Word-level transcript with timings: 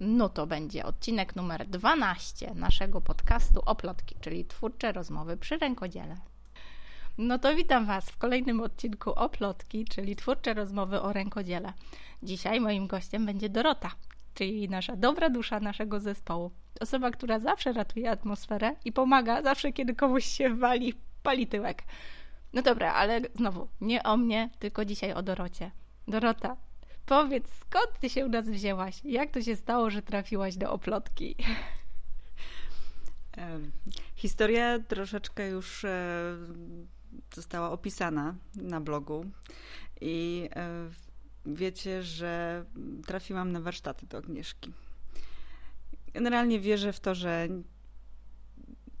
No 0.00 0.28
to 0.28 0.46
będzie 0.46 0.84
odcinek 0.84 1.36
numer 1.36 1.66
12 1.66 2.54
naszego 2.54 3.00
podcastu 3.00 3.62
Oplotki, 3.66 4.16
czyli 4.20 4.44
twórcze 4.44 4.92
rozmowy 4.92 5.36
przy 5.36 5.58
rękodziele. 5.58 6.16
No 7.18 7.38
to 7.38 7.56
witam 7.56 7.86
Was 7.86 8.10
w 8.10 8.16
kolejnym 8.16 8.60
odcinku 8.60 9.10
Oplotki, 9.10 9.84
czyli 9.84 10.16
twórcze 10.16 10.54
rozmowy 10.54 11.02
o 11.02 11.12
rękodziele. 11.12 11.72
Dzisiaj 12.22 12.60
moim 12.60 12.86
gościem 12.86 13.26
będzie 13.26 13.48
Dorota, 13.48 13.90
czyli 14.34 14.68
nasza 14.68 14.96
dobra 14.96 15.30
dusza 15.30 15.60
naszego 15.60 16.00
zespołu. 16.00 16.50
Osoba, 16.80 17.10
która 17.10 17.38
zawsze 17.38 17.72
ratuje 17.72 18.10
atmosferę 18.10 18.76
i 18.84 18.92
pomaga 18.92 19.42
zawsze, 19.42 19.72
kiedy 19.72 19.94
komuś 19.94 20.24
się 20.24 20.54
wali, 20.54 20.94
pali 21.22 21.46
tyłek. 21.46 21.82
No 22.52 22.62
dobra, 22.62 22.92
ale 22.92 23.20
znowu, 23.34 23.68
nie 23.80 24.02
o 24.02 24.16
mnie, 24.16 24.50
tylko 24.58 24.84
dzisiaj 24.84 25.12
o 25.12 25.22
Dorocie. 25.22 25.70
Dorota, 26.08 26.56
powiedz, 27.10 27.44
skąd 27.60 27.98
ty 28.00 28.10
się 28.10 28.26
u 28.26 28.28
nas 28.28 28.48
wzięłaś? 28.48 29.00
Jak 29.04 29.30
to 29.30 29.42
się 29.42 29.56
stało, 29.56 29.90
że 29.90 30.02
trafiłaś 30.02 30.56
do 30.56 30.72
oplotki? 30.72 31.36
Historia 34.14 34.78
troszeczkę 34.78 35.48
już 35.48 35.84
e, 35.84 36.36
została 37.34 37.70
opisana 37.70 38.34
na 38.54 38.80
blogu 38.80 39.26
i 40.00 40.48
e, 40.56 40.90
wiecie, 41.46 42.02
że 42.02 42.64
trafiłam 43.06 43.52
na 43.52 43.60
warsztaty 43.60 44.06
do 44.06 44.18
Agnieszki. 44.18 44.72
Generalnie 46.12 46.60
wierzę 46.60 46.92
w 46.92 47.00
to, 47.00 47.14
że 47.14 47.48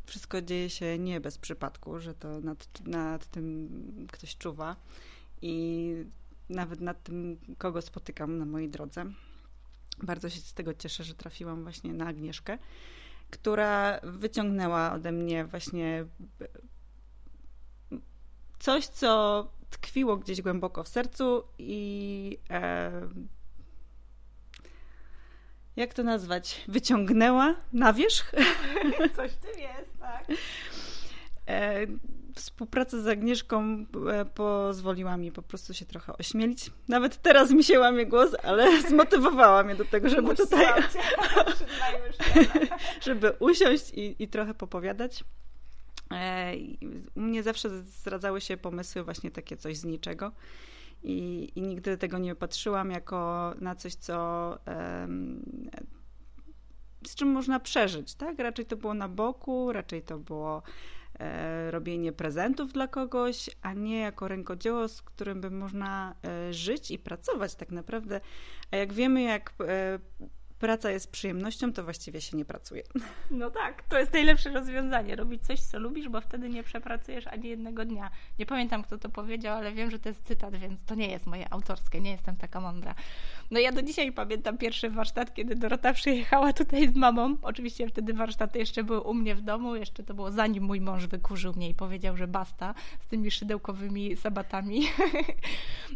wszystko 0.06 0.42
dzieje 0.42 0.70
się 0.70 0.98
nie 0.98 1.20
bez 1.20 1.38
przypadku, 1.38 1.98
że 1.98 2.14
to 2.14 2.40
nad, 2.40 2.86
nad 2.86 3.26
tym 3.26 3.68
ktoś 4.12 4.36
czuwa 4.36 4.76
i 5.42 5.94
nawet 6.50 6.80
nad 6.80 7.02
tym, 7.02 7.40
kogo 7.58 7.82
spotykam 7.82 8.38
na 8.38 8.44
mojej 8.44 8.68
drodze. 8.68 9.04
Bardzo 10.02 10.30
się 10.30 10.40
z 10.40 10.54
tego 10.54 10.74
cieszę, 10.74 11.04
że 11.04 11.14
trafiłam 11.14 11.62
właśnie 11.62 11.94
na 11.94 12.06
Agnieszkę, 12.06 12.58
która 13.30 14.00
wyciągnęła 14.02 14.92
ode 14.92 15.12
mnie 15.12 15.44
właśnie 15.44 16.04
coś, 18.58 18.86
co 18.86 19.50
tkwiło 19.70 20.16
gdzieś 20.16 20.42
głęboko 20.42 20.84
w 20.84 20.88
sercu 20.88 21.44
i 21.58 22.38
e, 22.50 22.90
jak 25.76 25.94
to 25.94 26.02
nazwać? 26.02 26.64
Wyciągnęła 26.68 27.54
na 27.72 27.92
wierzch. 27.92 28.32
Coś 29.16 29.32
w 29.32 29.36
tym 29.36 29.60
jest, 29.60 29.98
tak. 29.98 30.24
E, 31.46 31.86
współpraca 32.40 33.02
z 33.02 33.06
Agnieszką 33.06 33.86
e, 34.12 34.24
pozwoliła 34.24 35.16
mi 35.16 35.32
po 35.32 35.42
prostu 35.42 35.74
się 35.74 35.86
trochę 35.86 36.16
ośmielić. 36.16 36.70
Nawet 36.88 37.22
teraz 37.22 37.50
mi 37.50 37.64
się 37.64 37.78
łamie 37.78 38.06
głos, 38.06 38.36
ale 38.42 38.80
zmotywowała 38.90 39.62
mnie 39.62 39.74
do 39.74 39.84
tego, 39.84 40.08
żeby 40.08 40.36
tutaj 40.36 40.66
żeby 43.06 43.32
usiąść 43.40 43.90
i, 43.90 44.22
i 44.22 44.28
trochę 44.28 44.54
popowiadać. 44.54 45.24
E, 46.12 46.52
u 47.16 47.20
mnie 47.20 47.42
zawsze 47.42 47.82
zdradzały 47.82 48.40
się 48.40 48.56
pomysły 48.56 49.02
właśnie 49.02 49.30
takie 49.30 49.56
coś 49.56 49.76
z 49.76 49.84
niczego. 49.84 50.32
I, 51.02 51.48
i 51.54 51.62
nigdy 51.62 51.98
tego 51.98 52.18
nie 52.18 52.34
patrzyłam 52.34 52.90
jako 52.90 53.54
na 53.60 53.74
coś, 53.74 53.94
co 53.94 54.58
z 57.06 57.14
czym 57.14 57.28
można 57.28 57.60
przeżyć, 57.60 58.14
tak? 58.14 58.38
Raczej 58.38 58.66
to 58.66 58.76
było 58.76 58.94
na 58.94 59.08
boku, 59.08 59.72
raczej 59.72 60.02
to 60.02 60.18
było 60.18 60.62
robienie 61.70 62.12
prezentów 62.12 62.72
dla 62.72 62.88
kogoś, 62.88 63.50
a 63.62 63.72
nie 63.72 64.00
jako 64.00 64.28
rękodzieło, 64.28 64.88
z 64.88 65.02
którym 65.02 65.40
by 65.40 65.50
można 65.50 66.14
e, 66.24 66.52
żyć 66.52 66.90
i 66.90 66.98
pracować 66.98 67.54
tak 67.54 67.70
naprawdę. 67.70 68.20
A 68.70 68.76
jak 68.76 68.92
wiemy, 68.92 69.22
jak 69.22 69.54
e, 69.60 69.98
praca 70.60 70.90
jest 70.90 71.12
przyjemnością, 71.12 71.72
to 71.72 71.84
właściwie 71.84 72.20
się 72.20 72.36
nie 72.36 72.44
pracuje. 72.44 72.82
No 73.30 73.50
tak, 73.50 73.82
to 73.82 73.98
jest 73.98 74.12
najlepsze 74.12 74.50
rozwiązanie. 74.50 75.16
Robić 75.16 75.46
coś, 75.46 75.60
co 75.60 75.78
lubisz, 75.78 76.08
bo 76.08 76.20
wtedy 76.20 76.48
nie 76.48 76.62
przepracujesz 76.62 77.26
ani 77.26 77.48
jednego 77.48 77.84
dnia. 77.84 78.10
Nie 78.38 78.46
pamiętam, 78.46 78.82
kto 78.82 78.98
to 78.98 79.08
powiedział, 79.08 79.56
ale 79.56 79.72
wiem, 79.72 79.90
że 79.90 79.98
to 79.98 80.08
jest 80.08 80.26
cytat, 80.26 80.56
więc 80.56 80.80
to 80.86 80.94
nie 80.94 81.10
jest 81.10 81.26
moje 81.26 81.52
autorskie, 81.52 82.00
nie 82.00 82.10
jestem 82.10 82.36
taka 82.36 82.60
mądra. 82.60 82.94
No 83.50 83.60
ja 83.60 83.72
do 83.72 83.82
dzisiaj 83.82 84.12
pamiętam 84.12 84.58
pierwszy 84.58 84.90
warsztat, 84.90 85.34
kiedy 85.34 85.54
Dorota 85.54 85.92
przyjechała 86.00 86.52
tutaj 86.52 86.88
z 86.88 86.96
mamą. 86.96 87.36
Oczywiście 87.42 87.88
wtedy 87.88 88.14
warsztaty 88.14 88.58
jeszcze 88.58 88.84
były 88.84 89.00
u 89.00 89.14
mnie 89.14 89.34
w 89.34 89.40
domu, 89.40 89.76
jeszcze 89.76 90.02
to 90.02 90.14
było 90.14 90.30
zanim 90.30 90.64
mój 90.64 90.80
mąż 90.80 91.06
wykurzył 91.06 91.52
mnie 91.52 91.68
i 91.68 91.74
powiedział, 91.74 92.16
że 92.16 92.26
basta 92.26 92.74
z 93.00 93.06
tymi 93.06 93.30
szydełkowymi 93.30 94.16
sabatami. 94.16 94.82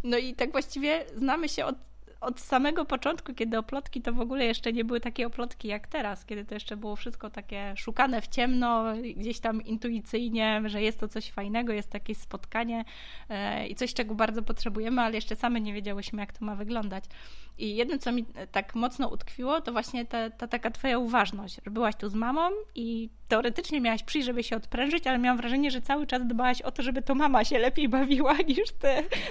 No 0.05 0.19
i 0.19 0.35
tak 0.35 0.53
właściwie 0.53 1.05
znamy 1.17 1.49
się 1.49 1.65
od 1.65 1.77
od 2.25 2.41
samego 2.41 2.85
początku, 2.85 3.35
kiedy 3.35 3.59
oplotki 3.59 4.03
to 4.03 4.13
w 4.13 4.21
ogóle 4.21 4.45
jeszcze 4.45 4.73
nie 4.73 4.85
były 4.85 5.01
takie 5.01 5.27
oplotki 5.27 5.69
jak 5.69 5.87
teraz, 5.87 6.25
kiedy 6.25 6.45
to 6.45 6.55
jeszcze 6.55 6.77
było 6.77 6.97
wszystko 6.97 7.31
takie 7.31 7.75
szukane 7.77 8.23
w 8.23 8.29
ciemno, 8.29 8.85
gdzieś 9.17 9.41
tam 9.41 9.63
intuicyjnie, 9.63 10.63
że 10.67 10.83
jest 10.83 11.01
to 11.01 11.09
coś 11.09 11.31
fajnego, 11.31 11.73
jest 11.73 11.91
takie 11.91 12.15
spotkanie 12.15 12.85
e, 13.29 13.67
i 13.67 13.75
coś, 13.75 13.95
czego 13.95 14.15
bardzo 14.15 14.43
potrzebujemy, 14.43 15.03
ale 15.03 15.15
jeszcze 15.15 15.37
same 15.37 15.61
nie 15.61 15.73
wiedziałyśmy, 15.73 16.21
jak 16.21 16.33
to 16.33 16.45
ma 16.45 16.57
wyglądać. 16.57 17.05
I 17.59 17.77
jedno, 17.77 17.99
co 17.99 18.13
mi 18.13 18.25
tak 18.53 18.75
mocno 18.75 19.09
utkwiło, 19.09 19.61
to 19.61 19.73
właśnie 19.73 20.05
ta, 20.05 20.31
ta 20.31 20.49
taka 20.49 20.71
twoja 20.71 20.99
uważność. 20.99 21.61
Byłaś 21.61 21.97
tu 21.97 22.09
z 22.09 22.15
mamą 22.15 22.51
i 22.75 23.11
teoretycznie 23.29 23.81
miałaś 23.81 24.03
przyjść, 24.03 24.27
żeby 24.27 24.43
się 24.43 24.57
odprężyć, 24.57 25.07
ale 25.07 25.19
miałam 25.19 25.39
wrażenie, 25.39 25.71
że 25.71 25.83
cały 25.83 26.07
czas 26.07 26.27
dbałaś 26.27 26.63
o 26.63 26.71
to, 26.71 26.83
żeby 26.83 27.03
to 27.03 27.15
mama 27.15 27.45
się 27.45 27.59
lepiej 27.59 27.89
bawiła 27.89 28.37
niż 28.49 28.73
ty. 28.73 28.89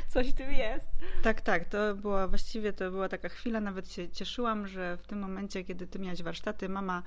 Coś 0.09 0.33
tym 0.33 0.51
jest. 0.51 0.87
Tak, 1.23 1.41
tak. 1.41 1.65
To 1.65 1.95
była 1.95 2.27
właściwie 2.27 2.73
to 2.73 2.91
była 2.91 3.09
taka 3.09 3.29
chwila, 3.29 3.59
nawet 3.59 3.91
się 3.91 4.09
cieszyłam, 4.09 4.67
że 4.67 4.97
w 4.97 5.07
tym 5.07 5.19
momencie, 5.19 5.63
kiedy 5.63 5.87
ty 5.87 5.99
miałaś 5.99 6.23
warsztaty, 6.23 6.69
mama 6.69 7.03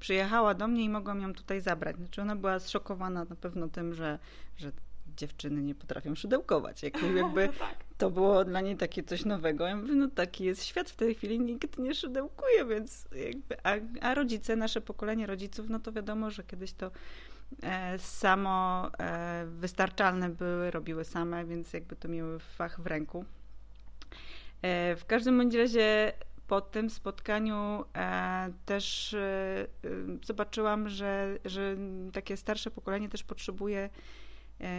przyjechała 0.00 0.54
do 0.54 0.68
mnie 0.68 0.84
i 0.84 0.88
mogłam 0.88 1.20
ją 1.20 1.34
tutaj 1.34 1.60
zabrać. 1.60 1.96
Znaczy 1.96 2.22
ona 2.22 2.36
była 2.36 2.58
zszokowana 2.58 3.24
na 3.24 3.36
pewno 3.36 3.68
tym, 3.68 3.94
że, 3.94 4.18
że 4.56 4.72
dziewczyny 5.16 5.62
nie 5.62 5.74
potrafią 5.74 6.14
szydełkować. 6.14 6.82
jakby 7.16 7.46
no 7.46 7.52
tak. 7.58 7.84
to 7.98 8.10
było 8.10 8.44
dla 8.44 8.60
niej 8.60 8.76
takie 8.76 9.02
coś 9.02 9.24
nowego. 9.24 9.66
Ja 9.66 9.76
mówię, 9.76 9.94
no 9.94 10.08
taki 10.08 10.44
jest 10.44 10.64
świat 10.64 10.90
w 10.90 10.96
tej 10.96 11.14
chwili, 11.14 11.40
nikt 11.40 11.78
nie 11.78 11.94
szydełkuje, 11.94 12.64
więc 12.64 13.08
jakby, 13.26 13.56
a, 13.62 13.74
a 14.00 14.14
rodzice, 14.14 14.56
nasze 14.56 14.80
pokolenie 14.80 15.26
rodziców, 15.26 15.68
no 15.68 15.78
to 15.78 15.92
wiadomo, 15.92 16.30
że 16.30 16.44
kiedyś 16.44 16.72
to 16.72 16.90
e, 17.62 17.98
samo 17.98 18.90
e, 18.98 19.46
wystarczalne 19.46 20.28
były, 20.28 20.70
robiły 20.70 21.04
same, 21.04 21.44
więc 21.44 21.72
jakby 21.72 21.96
to 21.96 22.08
miały 22.08 22.38
fach 22.38 22.80
w 22.80 22.86
ręku. 22.86 23.24
E, 24.62 24.96
w 24.96 25.04
każdym 25.04 25.38
bądź 25.38 25.54
razie 25.54 26.12
po 26.46 26.60
tym 26.60 26.90
spotkaniu 26.90 27.84
e, 27.96 28.52
też 28.66 29.14
e, 29.14 29.66
e 29.84 29.88
zobaczyłam, 30.24 30.88
że, 30.88 31.38
że 31.44 31.76
takie 32.12 32.36
starsze 32.36 32.70
pokolenie 32.70 33.08
też 33.08 33.24
potrzebuje 33.24 33.90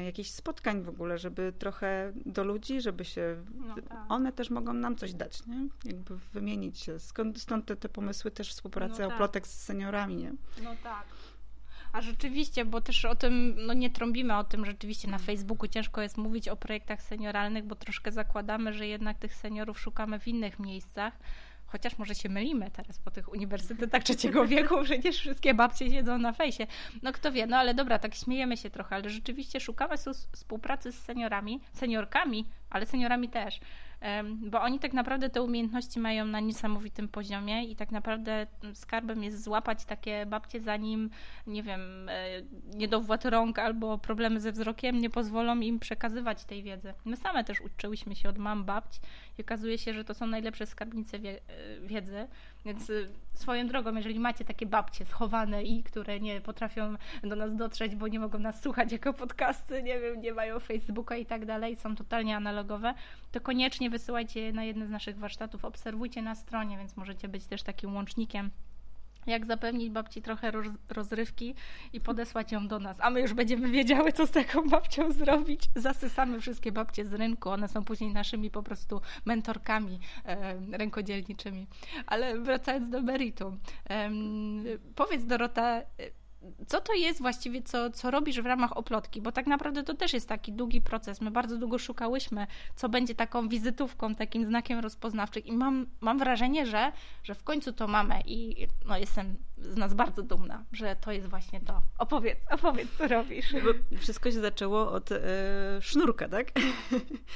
jakichś 0.05 0.29
spotkań 0.29 0.83
w 0.83 0.89
ogóle, 0.89 1.17
żeby 1.17 1.53
trochę 1.59 2.13
do 2.25 2.43
ludzi, 2.43 2.81
żeby 2.81 3.05
się. 3.05 3.43
No 3.55 3.75
tak. 3.75 3.97
One 4.09 4.31
też 4.33 4.49
mogą 4.49 4.73
nam 4.73 4.95
coś 4.95 5.13
dać, 5.13 5.45
nie? 5.45 5.67
Jakby 5.85 6.17
wymienić 6.17 6.79
się. 6.79 6.99
Skąd, 6.99 7.41
stąd 7.41 7.65
te, 7.65 7.75
te 7.75 7.89
pomysły 7.89 8.31
też 8.31 8.49
współpracy 8.49 9.01
no 9.01 9.07
tak. 9.07 9.15
Oplotek 9.15 9.47
z 9.47 9.63
seniorami, 9.63 10.15
nie? 10.15 10.33
No 10.63 10.75
tak. 10.83 11.05
A 11.93 12.01
rzeczywiście, 12.01 12.65
bo 12.65 12.81
też 12.81 13.05
o 13.05 13.15
tym, 13.15 13.55
no 13.65 13.73
nie 13.73 13.89
trąbimy 13.89 14.37
o 14.37 14.43
tym 14.43 14.65
rzeczywiście 14.65 15.07
na 15.07 15.17
Facebooku, 15.17 15.67
ciężko 15.67 16.01
jest 16.01 16.17
mówić 16.17 16.49
o 16.49 16.55
projektach 16.55 17.01
senioralnych, 17.01 17.65
bo 17.65 17.75
troszkę 17.75 18.11
zakładamy, 18.11 18.73
że 18.73 18.87
jednak 18.87 19.17
tych 19.17 19.35
seniorów 19.35 19.79
szukamy 19.79 20.19
w 20.19 20.27
innych 20.27 20.59
miejscach. 20.59 21.19
Chociaż 21.67 21.97
może 21.97 22.15
się 22.15 22.29
mylimy 22.29 22.71
teraz 22.71 22.99
po 22.99 23.11
tych 23.11 23.31
uniwersytetach 23.31 24.03
trzeciego 24.03 24.47
wieku, 24.55 24.75
przecież 24.83 25.17
wszystkie 25.17 25.53
babcie 25.53 25.91
siedzą 25.91 26.17
na 26.17 26.33
fejsie. 26.33 26.67
No 27.01 27.11
kto 27.11 27.31
wie, 27.31 27.47
no 27.47 27.57
ale 27.57 27.73
dobra, 27.73 27.99
tak 27.99 28.15
śmiejemy 28.15 28.57
się 28.57 28.69
trochę, 28.69 28.95
ale 28.95 29.09
rzeczywiście 29.09 29.59
szukamy 29.59 29.95
współpracy 30.31 30.91
z 30.91 30.99
seniorami, 30.99 31.61
seniorkami, 31.73 32.45
ale 32.69 32.85
seniorami 32.85 33.29
też 33.29 33.59
bo 34.41 34.61
oni 34.61 34.79
tak 34.79 34.93
naprawdę 34.93 35.29
te 35.29 35.41
umiejętności 35.41 35.99
mają 35.99 36.25
na 36.25 36.39
niesamowitym 36.39 37.07
poziomie 37.07 37.65
i 37.65 37.75
tak 37.75 37.91
naprawdę 37.91 38.47
skarbem 38.73 39.23
jest 39.23 39.43
złapać 39.43 39.85
takie 39.85 40.25
babcie, 40.25 40.61
zanim, 40.61 41.09
nie 41.47 41.63
wiem, 41.63 42.09
e, 42.09 42.41
niedowład 42.75 43.25
rąk 43.25 43.59
albo 43.59 43.97
problemy 43.97 44.39
ze 44.39 44.51
wzrokiem 44.51 45.01
nie 45.01 45.09
pozwolą 45.09 45.59
im 45.59 45.79
przekazywać 45.79 46.45
tej 46.45 46.63
wiedzy. 46.63 46.93
My 47.05 47.15
same 47.15 47.43
też 47.43 47.61
uczyłyśmy 47.61 48.15
się 48.15 48.29
od 48.29 48.37
mam 48.37 48.63
babć 48.63 48.99
i 49.37 49.41
okazuje 49.41 49.77
się, 49.77 49.93
że 49.93 50.03
to 50.03 50.13
są 50.13 50.27
najlepsze 50.27 50.65
skarbnice 50.65 51.19
wie 51.19 51.31
e, 51.31 51.87
wiedzy, 51.87 52.27
więc 52.67 52.89
y, 52.89 53.09
swoją 53.33 53.67
drogą, 53.67 53.95
jeżeli 53.95 54.19
macie 54.19 54.45
takie 54.45 54.65
babcie 54.65 55.05
schowane 55.05 55.63
i 55.63 55.83
które 55.83 56.19
nie 56.19 56.41
potrafią 56.41 56.95
do 57.23 57.35
nas 57.35 57.55
dotrzeć, 57.55 57.95
bo 57.95 58.07
nie 58.07 58.19
mogą 58.19 58.39
nas 58.39 58.61
słuchać 58.61 58.91
jako 58.91 59.13
podcasty, 59.13 59.83
nie 59.83 59.99
wiem, 59.99 60.21
nie 60.21 60.33
mają 60.33 60.59
Facebooka 60.59 61.17
i 61.17 61.25
tak 61.25 61.45
dalej, 61.45 61.75
są 61.75 61.95
totalnie 61.95 62.35
analogowe, 62.35 62.93
to 63.31 63.41
koniecznie 63.41 63.89
wysyłajcie 63.89 64.39
je 64.39 64.53
na 64.53 64.63
jedne 64.63 64.87
z 64.87 64.89
naszych 64.89 65.17
warsztatów, 65.17 65.65
obserwujcie 65.65 66.21
na 66.21 66.35
stronie, 66.35 66.77
więc 66.77 66.97
możecie 66.97 67.27
być 67.27 67.45
też 67.45 67.63
takim 67.63 67.95
łącznikiem 67.95 68.51
jak 69.31 69.45
zapewnić 69.45 69.89
babci 69.89 70.21
trochę 70.21 70.51
roz, 70.51 70.67
rozrywki 70.89 71.55
i 71.93 72.01
podesłać 72.01 72.51
ją 72.51 72.67
do 72.67 72.79
nas. 72.79 72.97
A 72.99 73.09
my 73.09 73.21
już 73.21 73.33
będziemy 73.33 73.71
wiedziały, 73.71 74.11
co 74.11 74.27
z 74.27 74.31
taką 74.31 74.69
babcią 74.69 75.11
zrobić. 75.11 75.69
Zasysamy 75.75 76.41
wszystkie 76.41 76.71
babcie 76.71 77.05
z 77.05 77.13
rynku. 77.13 77.49
One 77.49 77.67
są 77.67 77.85
później 77.85 78.13
naszymi 78.13 78.51
po 78.51 78.63
prostu 78.63 79.01
mentorkami 79.25 79.99
e, 80.25 80.77
rękodzielniczymi. 80.77 81.67
Ale 82.07 82.39
wracając 82.39 82.89
do 82.89 83.01
meritum. 83.01 83.59
E, 83.89 84.09
powiedz 84.95 85.25
Dorota, 85.25 85.81
co 86.67 86.81
to 86.81 86.93
jest 86.93 87.21
właściwie, 87.21 87.61
co, 87.61 87.89
co 87.89 88.11
robisz 88.11 88.41
w 88.41 88.45
ramach 88.45 88.77
oplotki? 88.77 89.21
Bo 89.21 89.31
tak 89.31 89.47
naprawdę 89.47 89.83
to 89.83 89.93
też 89.93 90.13
jest 90.13 90.29
taki 90.29 90.53
długi 90.53 90.81
proces. 90.81 91.21
My 91.21 91.31
bardzo 91.31 91.57
długo 91.57 91.77
szukałyśmy, 91.77 92.47
co 92.75 92.89
będzie 92.89 93.15
taką 93.15 93.49
wizytówką, 93.49 94.15
takim 94.15 94.45
znakiem 94.45 94.79
rozpoznawczym 94.79 95.43
i 95.45 95.53
mam, 95.53 95.87
mam 96.01 96.19
wrażenie, 96.19 96.65
że, 96.65 96.91
że 97.23 97.35
w 97.35 97.43
końcu 97.43 97.73
to 97.73 97.87
mamy 97.87 98.21
i 98.25 98.67
no, 98.85 98.97
jestem 98.97 99.35
z 99.57 99.77
nas 99.77 99.93
bardzo 99.93 100.23
dumna, 100.23 100.63
że 100.71 100.95
to 100.95 101.11
jest 101.11 101.27
właśnie 101.27 101.61
to. 101.61 101.81
Opowiedz, 101.97 102.39
opowiedz, 102.51 102.87
co 102.97 103.07
robisz. 103.07 103.53
Bo 103.53 103.97
wszystko 103.97 104.31
się 104.31 104.41
zaczęło 104.41 104.91
od 104.91 105.11
e, 105.11 105.17
sznurka, 105.81 106.29
tak? 106.29 106.51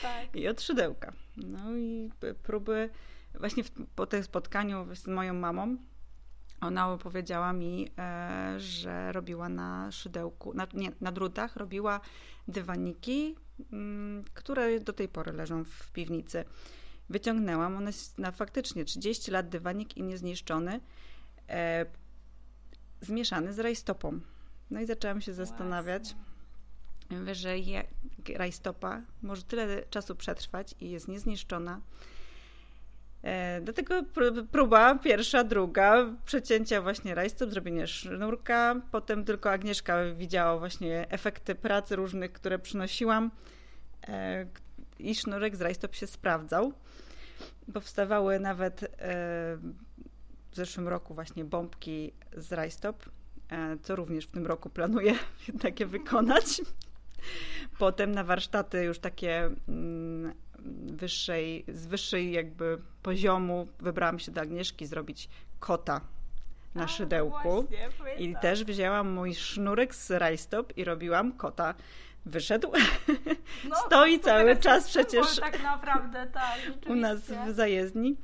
Tak. 0.01 0.35
I 0.39 0.47
od 0.47 0.61
szydełka. 0.61 1.13
No 1.37 1.77
i 1.77 2.09
próby, 2.43 2.89
właśnie 3.39 3.63
w, 3.63 3.71
po 3.95 4.05
tym 4.05 4.23
spotkaniu 4.23 4.95
z 4.95 5.07
moją 5.07 5.33
mamą, 5.33 5.77
ona 6.61 6.93
opowiedziała 6.93 7.53
mi, 7.53 7.91
e, 7.97 8.59
że 8.59 9.11
robiła 9.11 9.49
na 9.49 9.91
szydełku, 9.91 10.53
na, 10.53 10.67
nie, 10.73 10.91
na 11.01 11.11
drutach 11.11 11.55
robiła 11.55 11.99
dywaniki, 12.47 13.35
mm, 13.71 14.23
które 14.33 14.79
do 14.79 14.93
tej 14.93 15.07
pory 15.07 15.31
leżą 15.31 15.63
w 15.63 15.91
piwnicy. 15.91 16.45
Wyciągnęłam, 17.09 17.75
one 17.75 17.91
na 18.17 18.31
faktycznie 18.31 18.85
30 18.85 19.31
lat 19.31 19.49
dywanik 19.49 19.97
i 19.97 20.03
niezniszczony, 20.03 20.79
e, 21.49 21.85
zmieszany 23.01 23.53
z 23.53 23.59
rajstopą. 23.59 24.19
No 24.71 24.81
i 24.81 24.85
zaczęłam 24.85 25.21
się 25.21 25.33
zastanawiać, 25.33 26.15
Mówię, 27.11 27.35
że 27.35 27.59
je, 27.59 27.83
rajstopa 28.35 29.01
może 29.21 29.43
tyle 29.43 29.83
czasu 29.89 30.15
przetrwać 30.15 30.75
i 30.79 30.89
jest 30.89 31.07
niezniszczona, 31.07 31.81
Dlatego 33.61 34.03
próba 34.51 34.95
pierwsza, 34.95 35.43
druga, 35.43 36.15
przecięcia 36.25 36.81
właśnie 36.81 37.15
rajstop, 37.15 37.49
zrobienie 37.49 37.87
sznurka. 37.87 38.75
Potem 38.91 39.25
tylko 39.25 39.51
Agnieszka 39.51 40.05
widziała 40.13 40.57
właśnie 40.57 41.05
efekty 41.09 41.55
pracy 41.55 41.95
różnych, 41.95 42.31
które 42.31 42.59
przynosiłam 42.59 43.31
e, 44.07 44.45
i 44.99 45.15
sznurek 45.15 45.55
z 45.55 45.61
rajstop 45.61 45.95
się 45.95 46.07
sprawdzał. 46.07 46.73
Powstawały 47.73 48.39
nawet 48.39 48.83
e, 48.83 48.87
w 50.51 50.55
zeszłym 50.55 50.87
roku 50.87 51.13
właśnie 51.13 51.45
bombki 51.45 52.13
z 52.37 52.51
rajstop, 52.51 53.05
co 53.83 53.95
również 53.95 54.25
w 54.25 54.31
tym 54.31 54.47
roku 54.47 54.69
planuję 54.69 55.13
takie 55.61 55.85
wykonać. 55.85 56.61
Potem 57.79 58.11
na 58.11 58.23
warsztaty 58.23 58.83
już 58.83 58.99
takie 58.99 59.49
mm, 59.67 60.33
wyższej, 60.85 61.65
z 61.67 61.87
wyższej 61.87 62.31
jakby 62.31 62.77
poziomu 63.03 63.67
wybrałam 63.79 64.19
się 64.19 64.31
do 64.31 64.41
Agnieszki 64.41 64.85
zrobić 64.85 65.29
kota 65.59 66.01
na 66.75 66.83
A, 66.83 66.87
szydełku. 66.87 67.63
Właśnie, 67.63 68.15
I 68.17 68.35
też 68.35 68.63
wzięłam 68.63 69.11
mój 69.11 69.35
sznurek 69.35 69.95
z 69.95 70.11
rajstop 70.11 70.77
i 70.77 70.83
robiłam 70.83 71.31
kota. 71.31 71.73
Wyszedł. 72.25 72.71
No, 73.69 73.75
Stoi 73.75 74.19
cały 74.19 74.55
czas 74.57 74.87
przecież. 74.87 75.39
Tak 75.39 75.63
naprawdę, 75.63 76.27
tak. 76.33 76.59
U 76.91 76.95
nas 76.95 77.19
w 77.21 77.51
zajezdni. 77.51 78.17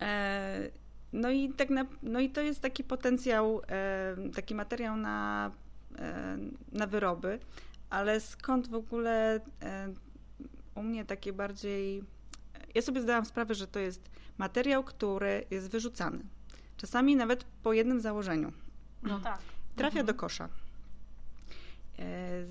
E, 0.00 0.70
no 1.12 1.30
i, 1.30 1.52
tak 1.52 1.70
na, 1.70 1.86
no 2.02 2.20
i 2.20 2.30
to 2.30 2.40
jest 2.40 2.60
taki 2.60 2.84
potencjał, 2.84 3.62
e, 3.68 4.16
taki 4.34 4.54
materiał 4.54 4.96
na, 4.96 5.50
e, 5.98 6.38
na 6.72 6.86
wyroby, 6.86 7.38
ale 7.90 8.20
skąd 8.20 8.68
w 8.68 8.74
ogóle 8.74 9.40
e, 9.62 9.92
u 10.76 10.82
mnie 10.82 11.04
takie 11.04 11.32
bardziej. 11.32 12.04
Ja 12.74 12.82
sobie 12.82 13.02
zdałam 13.02 13.26
sprawę, 13.26 13.54
że 13.54 13.66
to 13.66 13.78
jest 13.78 14.10
materiał, 14.38 14.84
który 14.84 15.44
jest 15.50 15.70
wyrzucany. 15.70 16.18
Czasami 16.76 17.16
nawet 17.16 17.44
po 17.62 17.72
jednym 17.72 18.00
założeniu. 18.00 18.52
No 19.02 19.20
tak. 19.20 19.38
Trafia 19.76 20.00
mhm. 20.00 20.06
do 20.06 20.14
kosza. 20.14 20.48
E, 21.98 22.44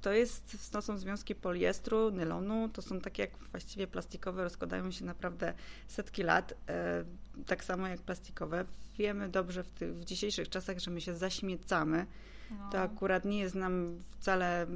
to, 0.00 0.12
jest, 0.12 0.70
to 0.72 0.82
są 0.82 0.98
związki 0.98 1.34
poliestru, 1.34 2.10
nylonu, 2.10 2.68
to 2.68 2.82
są 2.82 3.00
takie 3.00 3.22
jak 3.22 3.38
właściwie 3.38 3.86
plastikowe, 3.86 4.44
rozkładają 4.44 4.90
się 4.90 5.04
naprawdę 5.04 5.54
setki 5.88 6.22
lat, 6.22 6.54
e, 6.68 7.04
tak 7.46 7.64
samo 7.64 7.88
jak 7.88 8.00
plastikowe. 8.00 8.64
Wiemy 8.98 9.28
dobrze 9.28 9.64
w, 9.64 9.70
tych, 9.70 9.94
w 9.94 10.04
dzisiejszych 10.04 10.48
czasach, 10.48 10.78
że 10.78 10.90
my 10.90 11.00
się 11.00 11.14
zaśmiecamy. 11.16 12.06
No. 12.50 12.70
To 12.70 12.80
akurat 12.80 13.24
nie 13.24 13.38
jest 13.38 13.54
nam 13.54 13.98
wcale, 14.18 14.66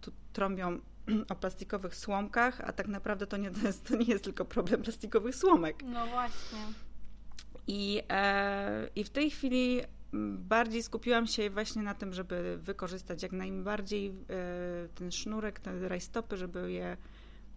tu 0.00 0.12
trąbią 0.32 0.80
o 1.32 1.34
plastikowych 1.34 1.96
słomkach, 1.96 2.60
a 2.60 2.72
tak 2.72 2.88
naprawdę 2.88 3.26
to 3.26 3.36
nie, 3.36 3.50
to, 3.50 3.60
jest, 3.66 3.88
to 3.88 3.96
nie 3.96 4.04
jest 4.04 4.24
tylko 4.24 4.44
problem 4.44 4.82
plastikowych 4.82 5.36
słomek. 5.36 5.82
No 5.82 6.06
właśnie. 6.06 6.58
I, 7.66 8.02
e, 8.08 8.88
I 8.96 9.04
w 9.04 9.10
tej 9.10 9.30
chwili 9.30 9.80
bardziej 10.38 10.82
skupiłam 10.82 11.26
się 11.26 11.50
właśnie 11.50 11.82
na 11.82 11.94
tym, 11.94 12.12
żeby 12.12 12.58
wykorzystać 12.62 13.22
jak 13.22 13.32
najbardziej 13.32 14.08
e, 14.08 14.14
ten 14.94 15.12
sznurek, 15.12 15.60
te 15.60 15.88
rajstopy, 15.88 16.36
żeby 16.36 16.72
je 16.72 16.96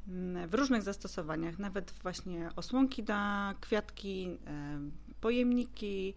mm, 0.08 0.50
w 0.50 0.54
różnych 0.54 0.82
zastosowaniach, 0.82 1.60
nawet 1.60 1.92
właśnie 1.92 2.50
osłonki 2.56 3.04
na 3.04 3.56
kwiatki, 3.62 4.38
e, 4.48 4.80
pojemniki, 5.22 6.14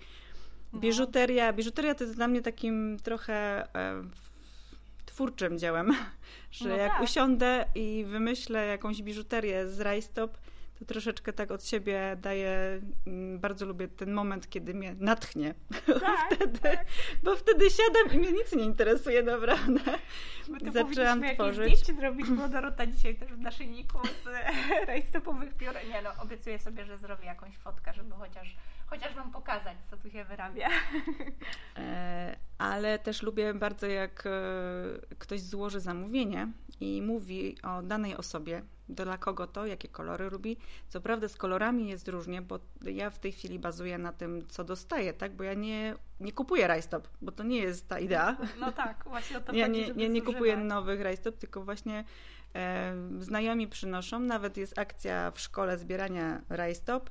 no. 0.73 0.79
biżuteria. 0.79 1.53
Biżuteria 1.53 1.95
to 1.95 2.05
jest 2.05 2.17
dla 2.17 2.29
mnie 2.29 2.43
takim 2.43 2.97
trochę 3.03 3.69
e, 3.75 4.03
twórczym 5.15 5.59
dziełem, 5.59 5.97
że 6.51 6.69
no 6.69 6.77
jak 6.77 6.93
tak. 6.93 7.03
usiądę 7.03 7.65
i 7.75 8.05
wymyślę 8.09 8.67
jakąś 8.67 9.03
biżuterię 9.03 9.69
z 9.69 9.81
rajstop, 9.81 10.39
to 10.79 10.85
troszeczkę 10.85 11.33
tak 11.33 11.51
od 11.51 11.65
siebie 11.65 12.17
daję, 12.21 12.81
mm, 13.07 13.39
bardzo 13.39 13.67
lubię 13.67 13.89
ten 13.89 14.13
moment, 14.13 14.51
kiedy 14.51 14.75
mnie 14.75 14.95
natchnie. 14.99 15.55
Tak, 16.01 16.35
wtedy, 16.35 16.59
tak. 16.59 16.87
Bo 17.23 17.37
wtedy 17.37 17.65
siadam 17.71 18.13
i 18.13 18.19
mnie 18.19 18.33
nic 18.33 18.53
nie 18.53 18.65
interesuje 18.65 19.23
naprawdę. 19.23 19.81
Zaczęłam 20.73 21.23
tworzyć. 21.35 21.81
Jakieś 21.81 21.97
zrobić, 21.97 22.27
bo 22.31 22.49
Dorota 22.49 22.87
dzisiaj 22.87 23.15
też 23.15 23.33
w 23.33 23.41
naszyjniku 23.41 23.99
z 24.25 24.27
rajstopowych 24.87 25.55
piór. 25.55 25.75
Nie 25.89 26.03
no, 26.03 26.11
obiecuję 26.23 26.59
sobie, 26.59 26.85
że 26.85 26.99
zrobię 26.99 27.25
jakąś 27.25 27.57
fotkę, 27.57 27.93
żeby 27.95 28.15
chociaż 28.15 28.57
chociaż 28.87 29.15
Wam 29.15 29.33
pokazać, 29.33 29.77
co 29.91 29.97
tu 29.97 30.11
się 30.11 30.25
wyrabia. 30.25 30.69
E, 31.77 32.37
ale 32.75 32.99
też 32.99 33.23
lubię 33.23 33.55
bardzo, 33.55 33.87
jak 33.87 34.27
e, 34.27 34.31
ktoś 35.19 35.41
złoży 35.41 35.81
zamówienie 35.81 36.49
i 36.81 37.03
mówi 37.03 37.57
o 37.63 37.83
danej 37.83 38.17
osobie, 38.17 38.63
dla 38.89 39.19
kogo 39.19 39.47
to, 39.47 39.67
jakie 39.67 39.89
kolory 39.89 40.31
lubi. 40.31 40.57
Co 40.89 41.01
prawda 41.01 41.29
z 41.29 41.37
kolorami 41.37 41.89
jest 41.89 42.09
różnie, 42.09 42.43
bo 42.43 42.59
ja 42.83 43.11
w 43.11 43.19
tej 43.19 43.33
chwili 43.33 43.59
bazuję 43.59 43.99
na 43.99 44.13
tym, 44.13 44.47
co 44.49 44.65
dostaję, 44.65 45.13
tak? 45.13 45.37
Bo 45.37 45.45
ja 45.45 45.55
nie, 45.55 45.95
nie 46.21 46.33
kupuję 46.33 46.67
rajstop, 46.67 47.09
bo 47.23 47.33
to 47.33 47.43
nie 47.43 47.59
jest 47.59 47.89
ta 47.89 47.99
idea. 47.99 48.37
No 48.61 48.73
tak, 48.73 49.05
właśnie 49.07 49.39
o 49.39 49.41
to 49.41 49.53
ja 49.57 49.67
chodzi, 49.67 49.81
nie, 49.81 49.91
nie, 49.95 50.09
nie 50.09 50.23
kupuję 50.23 50.57
nowych 50.57 51.01
rajstop, 51.01 51.37
tylko 51.39 51.65
właśnie 51.65 52.05
e, 52.55 52.95
znajomi 53.19 53.69
przynoszą. 53.69 54.21
Nawet 54.21 54.57
jest 54.57 54.79
akcja 54.79 55.31
w 55.31 55.41
szkole 55.41 55.79
zbierania 55.79 56.43
rajstop 56.49 57.11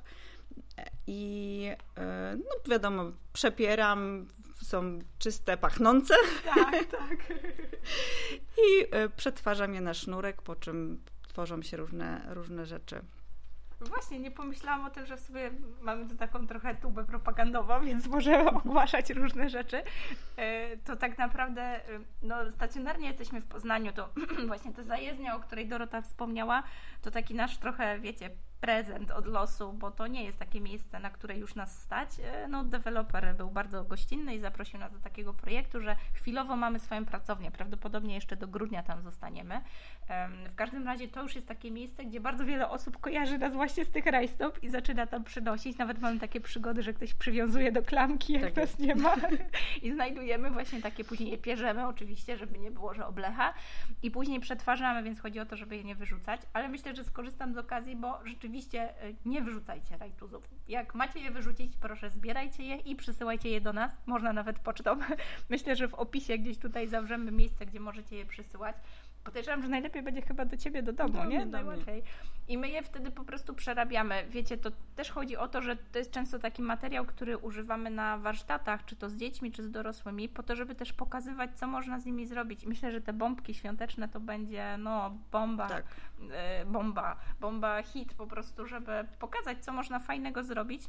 i 1.06 1.70
e, 1.96 2.36
no 2.36 2.70
wiadomo, 2.70 3.12
przepieram, 3.32 4.26
są 4.64 4.98
czyste, 5.18 5.56
pachnące. 5.56 6.14
Tak, 6.54 6.84
tak. 6.98 7.32
I 8.58 8.86
e, 8.90 9.08
przetwarzam 9.08 9.74
je 9.74 9.80
na 9.80 9.94
sznurek, 9.94 10.42
po 10.42 10.56
czym 10.56 11.02
tworzą 11.28 11.62
się 11.62 11.76
różne, 11.76 12.26
różne 12.28 12.66
rzeczy. 12.66 13.00
Właśnie, 13.80 14.18
nie 14.18 14.30
pomyślałam 14.30 14.84
o 14.86 14.90
tym, 14.90 15.06
że 15.06 15.16
w 15.16 15.20
sobie 15.20 15.50
mamy 15.80 16.08
tu 16.08 16.16
taką 16.16 16.46
trochę 16.46 16.74
tubę 16.74 17.04
propagandową, 17.04 17.84
więc 17.84 18.06
możemy 18.06 18.50
ogłaszać 18.64 19.10
różne 19.10 19.50
rzeczy. 19.50 19.82
E, 20.36 20.76
to 20.76 20.96
tak 20.96 21.18
naprawdę, 21.18 21.80
no, 22.22 22.50
stacjonarnie 22.50 23.08
jesteśmy 23.08 23.40
w 23.40 23.46
Poznaniu, 23.46 23.92
to 23.92 24.08
właśnie 24.46 24.72
ta 24.72 24.82
zajezdnia, 24.82 25.36
o 25.36 25.40
której 25.40 25.68
Dorota 25.68 26.02
wspomniała, 26.02 26.62
to 27.02 27.10
taki 27.10 27.34
nasz 27.34 27.58
trochę, 27.58 27.98
wiecie, 27.98 28.30
prezent 28.60 29.10
od 29.10 29.26
losu, 29.26 29.72
bo 29.72 29.90
to 29.90 30.06
nie 30.06 30.24
jest 30.24 30.38
takie 30.38 30.60
miejsce, 30.60 31.00
na 31.00 31.10
które 31.10 31.38
już 31.38 31.54
nas 31.54 31.82
stać. 31.82 32.10
E, 32.20 32.48
no, 32.48 32.64
deweloper 32.64 33.36
był 33.36 33.50
bardzo 33.50 33.84
gościnny 33.84 34.34
i 34.34 34.40
zaprosił 34.40 34.78
nas 34.80 34.92
do 34.92 34.98
takiego 34.98 35.34
projektu, 35.34 35.80
że 35.80 35.96
chwilowo 36.12 36.56
mamy 36.56 36.78
swoją 36.78 37.04
pracownię. 37.04 37.50
Prawdopodobnie 37.50 38.14
jeszcze 38.14 38.36
do 38.36 38.48
grudnia 38.48 38.82
tam 38.82 39.02
zostaniemy. 39.02 39.60
W 40.52 40.54
każdym 40.54 40.86
razie 40.86 41.08
to 41.08 41.22
już 41.22 41.34
jest 41.34 41.48
takie 41.48 41.70
miejsce, 41.70 42.04
gdzie 42.04 42.20
bardzo 42.20 42.44
wiele 42.44 42.68
osób 42.68 42.98
kojarzy 42.98 43.38
nas 43.38 43.54
właśnie 43.54 43.84
z 43.84 43.90
tych 43.90 44.06
rajstop 44.06 44.62
i 44.62 44.68
zaczyna 44.68 45.06
tam 45.06 45.24
przynosić. 45.24 45.78
Nawet 45.78 45.98
mamy 45.98 46.20
takie 46.20 46.40
przygody, 46.40 46.82
że 46.82 46.92
ktoś 46.92 47.14
przywiązuje 47.14 47.72
do 47.72 47.82
klamki, 47.82 48.32
jak 48.32 48.42
tak 48.42 48.56
nas 48.56 48.64
jest. 48.64 48.78
nie 48.78 48.94
ma. 48.94 49.16
I 49.82 49.92
znajdujemy 49.92 50.50
właśnie 50.50 50.82
takie, 50.82 51.04
później 51.04 51.30
je 51.30 51.38
pierzemy 51.38 51.86
oczywiście, 51.86 52.36
żeby 52.36 52.58
nie 52.58 52.70
było, 52.70 52.94
że 52.94 53.06
oblecha. 53.06 53.54
I 54.02 54.10
później 54.10 54.40
przetwarzamy, 54.40 55.02
więc 55.02 55.20
chodzi 55.20 55.40
o 55.40 55.46
to, 55.46 55.56
żeby 55.56 55.76
je 55.76 55.84
nie 55.84 55.94
wyrzucać. 55.94 56.40
Ale 56.52 56.68
myślę, 56.68 56.94
że 56.94 57.04
skorzystam 57.04 57.54
z 57.54 57.58
okazji, 57.58 57.96
bo 57.96 58.18
rzeczywiście 58.24 58.43
rzeczywiście 58.44 59.04
y, 59.04 59.14
nie 59.24 59.42
wyrzucajcie 59.42 59.96
rajtuzów. 59.96 60.48
Jak 60.68 60.94
macie 60.94 61.20
je 61.20 61.30
wyrzucić, 61.30 61.76
proszę 61.76 62.10
zbierajcie 62.10 62.62
je 62.62 62.76
i 62.76 62.96
przysyłajcie 62.96 63.50
je 63.50 63.60
do 63.60 63.72
nas. 63.72 63.92
Można 64.06 64.32
nawet 64.32 64.58
pocztą. 64.58 64.98
Myślę, 65.50 65.76
że 65.76 65.88
w 65.88 65.94
opisie 65.94 66.38
gdzieś 66.38 66.58
tutaj 66.58 66.88
zawrzemy 66.88 67.32
miejsce, 67.32 67.66
gdzie 67.66 67.80
możecie 67.80 68.16
je 68.16 68.26
przysyłać. 68.26 68.76
Podejrzewam, 69.24 69.62
że 69.62 69.68
najlepiej 69.68 70.02
będzie 70.02 70.22
chyba 70.22 70.44
do 70.44 70.56
ciebie 70.56 70.82
do 70.82 70.92
domu, 70.92 71.12
Do 71.12 71.24
nie? 71.24 71.46
Najłatwiej. 71.46 72.02
I 72.48 72.58
my 72.58 72.68
je 72.68 72.82
wtedy 72.82 73.10
po 73.10 73.24
prostu 73.24 73.54
przerabiamy. 73.54 74.26
Wiecie, 74.30 74.58
to 74.58 74.70
też 74.96 75.10
chodzi 75.10 75.36
o 75.36 75.48
to, 75.48 75.62
że 75.62 75.76
to 75.76 75.98
jest 75.98 76.10
często 76.10 76.38
taki 76.38 76.62
materiał, 76.62 77.04
który 77.04 77.38
używamy 77.38 77.90
na 77.90 78.18
warsztatach, 78.18 78.84
czy 78.84 78.96
to 78.96 79.08
z 79.08 79.16
dziećmi, 79.16 79.52
czy 79.52 79.62
z 79.62 79.70
dorosłymi, 79.70 80.28
po 80.28 80.42
to, 80.42 80.56
żeby 80.56 80.74
też 80.74 80.92
pokazywać, 80.92 81.50
co 81.58 81.66
można 81.66 82.00
z 82.00 82.06
nimi 82.06 82.26
zrobić. 82.26 82.66
Myślę, 82.66 82.92
że 82.92 83.00
te 83.00 83.12
bombki 83.12 83.54
świąteczne 83.54 84.08
to 84.08 84.20
będzie, 84.20 84.76
no, 84.78 85.16
bomba, 85.32 85.68
Tak. 85.68 85.84
e, 86.32 86.64
bomba, 86.64 87.16
bomba 87.40 87.82
hit 87.82 88.14
po 88.14 88.26
prostu, 88.26 88.66
żeby 88.66 89.06
pokazać, 89.18 89.64
co 89.64 89.72
można 89.72 89.98
fajnego 89.98 90.42
zrobić. 90.42 90.82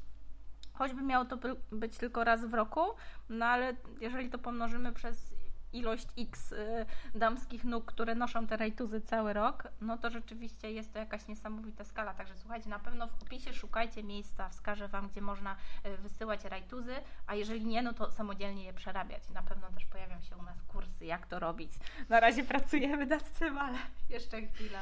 Choćby 0.73 1.01
miało 1.01 1.25
to 1.25 1.37
by- 1.37 1.55
być 1.71 1.97
tylko 1.97 2.23
raz 2.23 2.45
w 2.45 2.53
roku, 2.53 2.81
no 3.29 3.45
ale 3.45 3.73
jeżeli 4.01 4.29
to 4.29 4.37
pomnożymy 4.37 4.93
przez 4.93 5.34
ilość 5.75 6.07
X 6.17 6.51
y, 6.51 6.85
damskich 7.15 7.63
nóg, 7.63 7.85
które 7.85 8.15
noszą 8.15 8.47
te 8.47 8.57
rajtuzy 8.57 9.01
cały 9.01 9.33
rok, 9.33 9.67
no 9.81 9.97
to 9.97 10.09
rzeczywiście 10.09 10.71
jest 10.71 10.93
to 10.93 10.99
jakaś 10.99 11.27
niesamowita 11.27 11.83
skala. 11.83 12.13
Także 12.13 12.33
słuchajcie, 12.37 12.69
na 12.69 12.79
pewno 12.79 13.07
w 13.07 13.23
opisie 13.23 13.53
szukajcie 13.53 14.03
miejsca, 14.03 14.49
wskażę 14.49 14.87
Wam, 14.87 15.07
gdzie 15.07 15.21
można 15.21 15.55
y, 15.85 15.97
wysyłać 15.97 16.43
rajtuzy, 16.43 16.95
a 17.27 17.35
jeżeli 17.35 17.65
nie, 17.65 17.81
no 17.81 17.93
to 17.93 18.11
samodzielnie 18.11 18.63
je 18.63 18.73
przerabiać. 18.73 19.29
Na 19.29 19.43
pewno 19.43 19.71
też 19.71 19.85
pojawią 19.85 20.21
się 20.21 20.37
u 20.37 20.43
nas 20.43 20.63
kursy, 20.63 21.05
jak 21.05 21.27
to 21.27 21.39
robić. 21.39 21.71
Na 22.09 22.19
razie 22.19 22.43
pracujemy 22.43 23.05
nad 23.05 23.39
tym, 23.39 23.57
ale 23.57 23.77
jeszcze 24.09 24.41
chwila. 24.41 24.81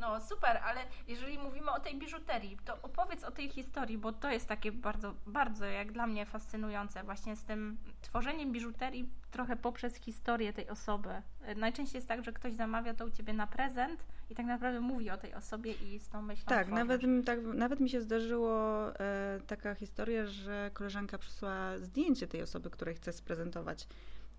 No 0.00 0.20
super, 0.20 0.56
ale 0.56 0.80
jeżeli 1.08 1.38
mówimy 1.38 1.70
o 1.70 1.80
tej 1.80 1.98
biżuterii, 1.98 2.58
to 2.64 2.78
opowiedz 2.82 3.24
o 3.24 3.30
tej 3.30 3.48
historii, 3.48 3.98
bo 3.98 4.12
to 4.12 4.30
jest 4.30 4.46
takie 4.46 4.72
bardzo, 4.72 5.14
bardzo 5.26 5.64
jak 5.64 5.92
dla 5.92 6.06
mnie 6.06 6.26
fascynujące, 6.26 7.02
właśnie 7.02 7.36
z 7.36 7.44
tym 7.44 7.78
tworzeniem 8.00 8.52
biżuterii 8.52 9.08
trochę 9.30 9.56
poprzez 9.56 9.96
historię 9.96 10.52
tej 10.52 10.68
osoby. 10.68 11.08
Najczęściej 11.56 11.98
jest 11.98 12.08
tak, 12.08 12.24
że 12.24 12.32
ktoś 12.32 12.52
zamawia 12.52 12.94
to 12.94 13.04
u 13.06 13.10
ciebie 13.10 13.32
na 13.32 13.46
prezent 13.46 14.04
i 14.30 14.34
tak 14.34 14.46
naprawdę 14.46 14.80
mówi 14.80 15.10
o 15.10 15.16
tej 15.16 15.34
osobie 15.34 15.72
i 15.72 15.98
z 15.98 16.08
tą 16.08 16.22
myślą. 16.22 16.46
Tak, 16.46 16.68
nawet, 16.68 17.02
tak, 17.26 17.38
nawet 17.54 17.80
mi 17.80 17.90
się 17.90 18.00
zdarzyło 18.00 18.52
e, 19.00 19.40
taka 19.46 19.74
historia, 19.74 20.26
że 20.26 20.70
koleżanka 20.74 21.18
przysłała 21.18 21.78
zdjęcie 21.78 22.26
tej 22.26 22.42
osoby, 22.42 22.70
której 22.70 22.94
chce 22.94 23.12
sprezentować 23.12 23.86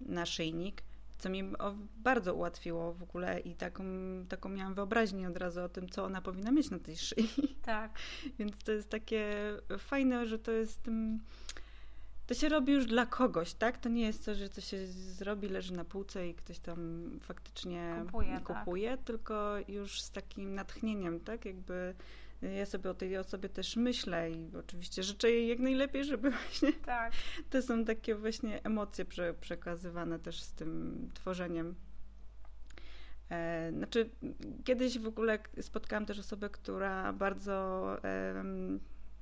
naszyjnik, 0.02 0.84
co 1.20 1.30
mi 1.30 1.44
bardzo 1.98 2.34
ułatwiło 2.36 2.94
w 2.94 3.04
ogóle 3.04 3.40
i 3.40 3.56
taką, 3.56 3.84
taką 4.30 4.50
miałam 4.50 4.74
wyobraźnię 4.74 5.28
od 5.30 5.38
razu 5.38 5.62
o 5.62 5.70
tym, 5.70 5.90
co 5.90 6.06
ona 6.06 6.22
powinna 6.22 6.52
mieć 6.52 6.70
na 6.70 6.80
tej 6.80 6.98
szyi. 6.98 7.30
Tak, 7.62 8.00
Więc 8.40 8.54
to 8.66 8.72
jest 8.72 8.90
takie 8.90 9.36
fajne, 9.78 10.28
że 10.28 10.40
to 10.40 10.52
jest. 10.52 10.88
mm, 10.88 11.20
To 12.28 12.34
się 12.34 12.50
robi 12.50 12.74
już 12.74 12.86
dla 12.86 13.06
kogoś, 13.06 13.54
tak? 13.54 13.78
To 13.78 13.90
nie 13.90 14.02
jest 14.02 14.24
coś, 14.24 14.38
że 14.38 14.50
to 14.50 14.62
się 14.62 14.88
zrobi, 14.88 15.50
leży 15.50 15.74
na 15.74 15.86
półce 15.86 16.28
i 16.30 16.34
ktoś 16.36 16.60
tam 16.60 17.10
faktycznie 17.22 17.96
Kupuje, 18.06 18.42
tak. 18.46 18.60
kupuje 18.60 18.98
tylko 18.98 19.56
już 19.68 20.02
z 20.02 20.12
takim 20.12 20.56
natchnieniem, 20.56 21.20
tak? 21.20 21.46
Jakby 21.46 21.96
ja 22.42 22.66
sobie 22.66 22.90
o 22.90 22.94
tej 22.94 23.18
osobie 23.18 23.50
też 23.50 23.76
myślę 23.76 24.32
i 24.32 24.52
oczywiście 24.56 25.04
życzę 25.04 25.32
jej 25.32 25.48
jak 25.48 25.60
najlepiej, 25.60 26.04
żeby 26.04 26.32
właśnie 26.42 26.74
tak. 26.74 27.14
to 27.50 27.62
są 27.62 27.86
takie 27.86 28.16
właśnie 28.16 28.64
emocje 28.64 29.06
prze, 29.06 29.34
przekazywane 29.34 30.20
też 30.20 30.42
z 30.42 30.54
tym 30.54 31.10
tworzeniem. 31.14 31.76
E, 33.30 33.72
znaczy, 33.72 34.10
kiedyś 34.64 35.00
w 35.00 35.08
ogóle 35.08 35.40
spotkałam 35.62 36.06
też 36.06 36.20
osobę, 36.20 36.50
która 36.50 37.14
bardzo, 37.14 37.86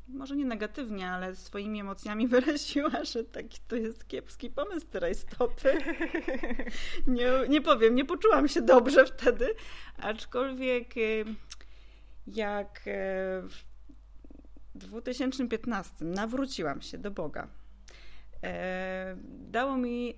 może 0.08 0.36
nie 0.36 0.46
negatywnie, 0.46 1.10
ale 1.10 1.36
swoimi 1.36 1.80
emocjami 1.80 2.28
wyraziła, 2.38 3.04
że 3.04 3.24
taki 3.24 3.60
to 3.68 3.76
jest 3.76 4.08
kiepski 4.08 4.50
pomysł 4.50 4.88
te 4.88 5.00
rajstopy. 5.00 5.78
nie, 7.08 7.32
nie 7.50 7.62
powiem, 7.62 7.96
nie 7.96 8.06
poczułam 8.06 8.48
się 8.48 8.62
dobrze 8.62 9.06
wtedy, 9.06 9.48
aczkolwiek 9.98 10.94
jak 12.28 12.82
e, 12.88 13.42
w 14.76 14.88
2015 14.88 16.06
nawróciłam 16.06 16.82
się 16.82 16.98
do 16.98 17.12
Boga. 17.12 17.48
E, 18.44 19.16
dało 19.28 19.78
mi 19.78 20.16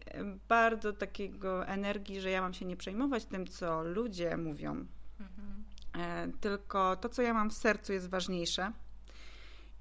bardzo 0.47 0.93
takiego 0.93 1.67
energii, 1.67 2.21
że 2.21 2.29
ja 2.29 2.41
mam 2.41 2.53
się 2.53 2.65
nie 2.65 2.77
przejmować 2.77 3.25
tym, 3.25 3.47
co 3.47 3.83
ludzie 3.83 4.37
mówią, 4.37 4.85
Mhm. 5.19 5.63
e, 5.95 6.31
tylko 6.39 6.95
to, 6.95 7.09
co 7.09 7.21
ja 7.21 7.33
mam 7.33 7.49
w 7.49 7.53
sercu, 7.53 7.93
jest 7.93 8.09
ważniejsze. 8.09 8.71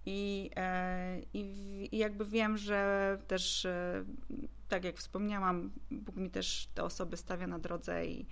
I, 0.06 0.50
e, 0.56 1.20
i, 1.34 1.88
I 1.92 1.98
jakby 1.98 2.24
wiem, 2.24 2.56
że 2.58 3.18
też, 3.26 3.64
e, 3.64 4.04
tak 4.68 4.84
jak 4.84 4.96
wspomniałam, 4.96 5.70
Bóg 5.90 6.16
mi 6.16 6.30
też 6.30 6.68
te 6.74 6.84
osoby 6.84 7.16
stawia 7.16 7.46
na 7.46 7.58
drodze 7.58 8.06
i, 8.06 8.20
e, 8.20 8.26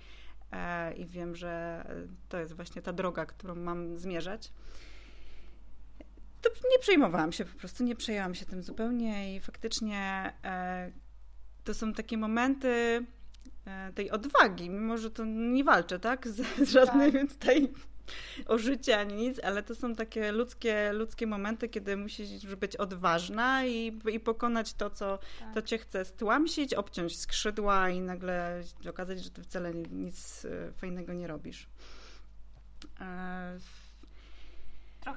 i 0.97 1.05
wiem, 1.05 1.35
że 1.35 1.83
to 2.29 2.39
jest 2.39 2.53
właśnie 2.53 2.81
ta 2.81 2.93
droga, 2.93 3.25
którą 3.25 3.55
mam 3.55 3.97
zmierzać. 3.97 4.51
To 6.41 6.49
nie 6.71 6.79
przejmowałam 6.79 7.31
się 7.31 7.45
po 7.45 7.59
prostu, 7.59 7.83
nie 7.83 7.95
przejęłam 7.95 8.35
się 8.35 8.45
tym 8.45 8.63
zupełnie 8.63 9.35
i 9.35 9.39
faktycznie 9.39 10.33
e, 10.43 10.91
to 11.63 11.73
są 11.73 11.93
takie 11.93 12.17
momenty 12.17 13.05
e, 13.65 13.93
tej 13.93 14.11
odwagi, 14.11 14.69
mimo 14.69 14.97
że 14.97 15.11
to 15.11 15.25
nie 15.25 15.63
walczę, 15.63 15.99
tak, 15.99 16.27
z, 16.27 16.41
z 16.67 16.69
żadnym 16.69 17.27
tutaj 17.27 17.73
o 18.45 18.57
życie 18.57 18.99
ani 18.99 19.13
nic, 19.13 19.39
ale 19.43 19.63
to 19.63 19.75
są 19.75 19.95
takie 19.95 20.31
ludzkie, 20.31 20.93
ludzkie 20.93 21.27
momenty, 21.27 21.69
kiedy 21.69 21.97
musisz 21.97 22.45
być 22.45 22.75
odważna 22.75 23.65
i, 23.65 23.99
i 24.11 24.19
pokonać 24.19 24.73
to, 24.73 24.89
co 24.89 25.19
Tak. 25.39 25.53
to 25.53 25.61
cię 25.61 25.77
chce 25.77 26.05
stłamsić, 26.05 26.73
obciąć 26.73 27.19
skrzydła 27.19 27.89
i 27.89 28.01
nagle 28.01 28.63
okazać, 28.89 29.23
że 29.23 29.29
ty 29.29 29.43
wcale 29.43 29.73
nic 29.73 30.45
e, 30.45 30.71
fajnego 30.71 31.13
nie 31.13 31.27
robisz. 31.27 31.67
E, 33.01 33.57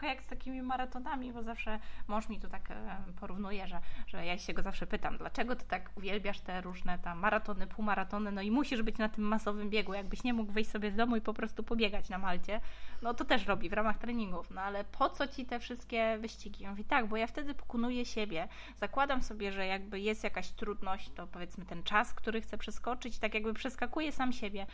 Trochę 0.00 0.14
jak 0.14 0.23
z 0.23 0.26
takimi 0.26 0.62
maratonami, 0.62 1.33
bo 1.33 1.42
zawsze 1.42 1.78
mąż 2.09 2.28
mi 2.28 2.40
tu 2.40 2.49
tak 2.49 2.71
e, 2.71 2.97
porównuje, 3.21 3.66
że, 3.66 3.80
że 4.07 4.26
ja 4.26 4.38
się 4.38 4.54
go 4.54 4.62
zawsze 4.62 4.87
pytam, 4.87 5.16
dlaczego 5.19 5.57
ty 5.57 5.64
tak 5.64 5.90
uwielbiasz 5.97 6.40
te 6.40 6.61
różne 6.61 6.99
tam 6.99 7.19
maratony, 7.19 7.66
półmaratony, 7.66 8.33
no 8.33 8.42
i 8.42 8.50
musisz 8.50 8.83
być 8.83 8.99
na 8.99 9.09
tym 9.09 9.25
masowym 9.25 9.71
biegu, 9.71 9.95
jakbyś 9.95 10.25
nie 10.25 10.35
mógł 10.35 10.52
wyjść 10.52 10.71
sobie 10.71 10.90
z 10.90 10.97
domu 10.97 11.16
i 11.16 11.21
po 11.21 11.35
prostu 11.35 11.62
pobiegać 11.62 12.09
na 12.09 12.19
Malcie, 12.19 12.61
no 13.02 13.14
to 13.14 13.25
też 13.25 13.47
robi 13.47 13.69
w 13.69 13.73
ramach 13.73 13.99
treningów, 13.99 14.50
no 14.50 14.61
ale 14.61 14.85
po 14.85 15.11
co 15.11 15.28
ci 15.28 15.47
te 15.47 15.61
wszystkie 15.61 16.19
wyścigi? 16.19 16.69
Mówi, 16.69 16.85
tak, 16.85 17.07
bo 17.07 17.16
ja 17.16 17.26
wtedy 17.26 17.54
pokonuję 17.54 18.04
siebie, 18.04 18.49
zakładam 18.76 19.23
sobie, 19.23 19.52
że 19.52 19.66
jakby 19.66 20.00
jest 20.00 20.25
jakaś 20.25 20.50
trudność, 20.50 21.11
to 21.11 21.26
powiedzmy 21.26 21.64
ten 21.64 21.83
czas, 21.83 22.14
który 22.14 22.40
chcę 22.40 22.59
przeskoczyć, 22.59 23.19
tak 23.19 23.35
jakby 23.35 23.54
przeskakuję 23.54 24.12
sam 24.12 24.33
siebie. 24.33 24.66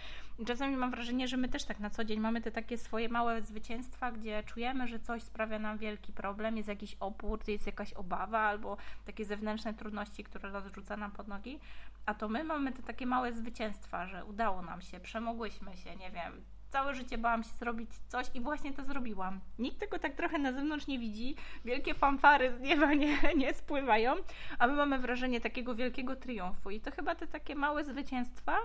Czasami 0.46 0.76
mam 0.76 0.90
wrażenie, 0.90 1.28
że 1.28 1.36
my 1.36 1.48
też 1.48 1.64
tak 1.64 1.80
na 1.80 1.90
co 1.90 2.04
dzień 2.04 2.20
mamy 2.20 2.40
te 2.40 2.50
takie 2.50 2.78
swoje 2.78 3.08
małe 3.08 3.42
zwycięstwa, 3.42 4.12
gdzie 4.12 4.42
czujemy, 4.42 4.88
że 4.88 4.98
coś 4.98 5.15
sprawia 5.22 5.58
nam 5.58 5.78
wielki 5.78 6.12
problem, 6.12 6.56
jest 6.56 6.68
jakiś 6.68 6.96
opór, 7.00 7.40
jest 7.48 7.66
jakaś 7.66 7.92
obawa 7.92 8.38
albo 8.38 8.76
takie 9.04 9.24
zewnętrzne 9.24 9.74
trudności, 9.74 10.24
które 10.24 10.50
rozrzuca 10.50 10.96
nam 10.96 11.12
pod 11.12 11.28
nogi, 11.28 11.60
a 12.06 12.14
to 12.14 12.28
my 12.28 12.44
mamy 12.44 12.72
te 12.72 12.82
takie 12.82 13.06
małe 13.06 13.32
zwycięstwa, 13.32 14.06
że 14.06 14.24
udało 14.24 14.62
nam 14.62 14.80
się, 14.82 15.00
przemogłyśmy 15.00 15.76
się, 15.76 15.96
nie 15.96 16.10
wiem, 16.10 16.44
całe 16.70 16.94
życie 16.94 17.18
bałam 17.18 17.42
się 17.42 17.50
zrobić 17.50 17.90
coś 18.08 18.26
i 18.34 18.40
właśnie 18.40 18.72
to 18.72 18.84
zrobiłam. 18.84 19.40
Nikt 19.58 19.78
tego 19.78 19.98
tak 19.98 20.14
trochę 20.14 20.38
na 20.38 20.52
zewnątrz 20.52 20.86
nie 20.86 20.98
widzi, 20.98 21.34
wielkie 21.64 21.94
fanfary 21.94 22.52
z 22.52 22.60
nieba 22.60 22.94
nie, 22.94 23.18
nie 23.42 23.54
spływają, 23.54 24.14
a 24.58 24.66
my 24.66 24.72
mamy 24.72 24.98
wrażenie 24.98 25.40
takiego 25.40 25.74
wielkiego 25.74 26.16
triumfu 26.16 26.70
i 26.70 26.80
to 26.80 26.90
chyba 26.90 27.14
te 27.14 27.26
takie 27.26 27.54
małe 27.54 27.84
zwycięstwa 27.84 28.56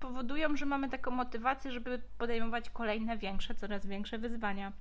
powodują, 0.00 0.56
że 0.56 0.66
mamy 0.66 0.88
taką 0.88 1.10
motywację, 1.10 1.72
żeby 1.72 2.02
podejmować 2.18 2.70
kolejne 2.70 3.18
większe, 3.18 3.54
coraz 3.54 3.86
większe 3.86 4.18
wyzwania. 4.18 4.72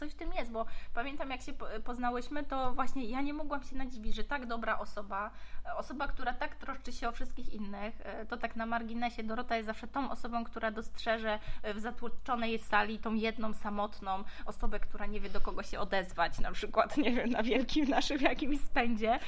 Coś 0.00 0.12
w 0.12 0.14
tym 0.14 0.32
jest, 0.32 0.50
bo 0.50 0.66
pamiętam 0.94 1.30
jak 1.30 1.42
się 1.42 1.52
po- 1.52 1.66
poznałyśmy, 1.84 2.44
to 2.44 2.74
właśnie 2.74 3.04
ja 3.04 3.20
nie 3.20 3.34
mogłam 3.34 3.62
się 3.62 3.76
nadziwić, 3.76 4.14
że 4.14 4.24
tak 4.24 4.46
dobra 4.46 4.78
osoba, 4.78 5.30
e, 5.66 5.74
osoba, 5.74 6.08
która 6.08 6.34
tak 6.34 6.54
troszczy 6.54 6.92
się 6.92 7.08
o 7.08 7.12
wszystkich 7.12 7.52
innych, 7.52 8.00
e, 8.04 8.26
to 8.26 8.36
tak 8.36 8.56
na 8.56 8.66
marginesie 8.66 9.22
Dorota 9.22 9.56
jest 9.56 9.66
zawsze 9.66 9.88
tą 9.88 10.10
osobą, 10.10 10.44
która 10.44 10.70
dostrzeże 10.70 11.38
e, 11.62 11.74
w 11.74 11.80
zatłoczonej 11.80 12.58
sali 12.58 12.98
tą 12.98 13.14
jedną 13.14 13.52
samotną 13.52 14.24
osobę, 14.46 14.80
która 14.80 15.06
nie 15.06 15.20
wie 15.20 15.30
do 15.30 15.40
kogo 15.40 15.62
się 15.62 15.80
odezwać, 15.80 16.38
na 16.38 16.52
przykład, 16.52 16.96
nie 16.96 17.12
wiem, 17.12 17.30
na 17.30 17.42
wielkim 17.42 17.88
naszym 17.88 18.20
jakimś 18.20 18.60
spędzie. 18.60 19.18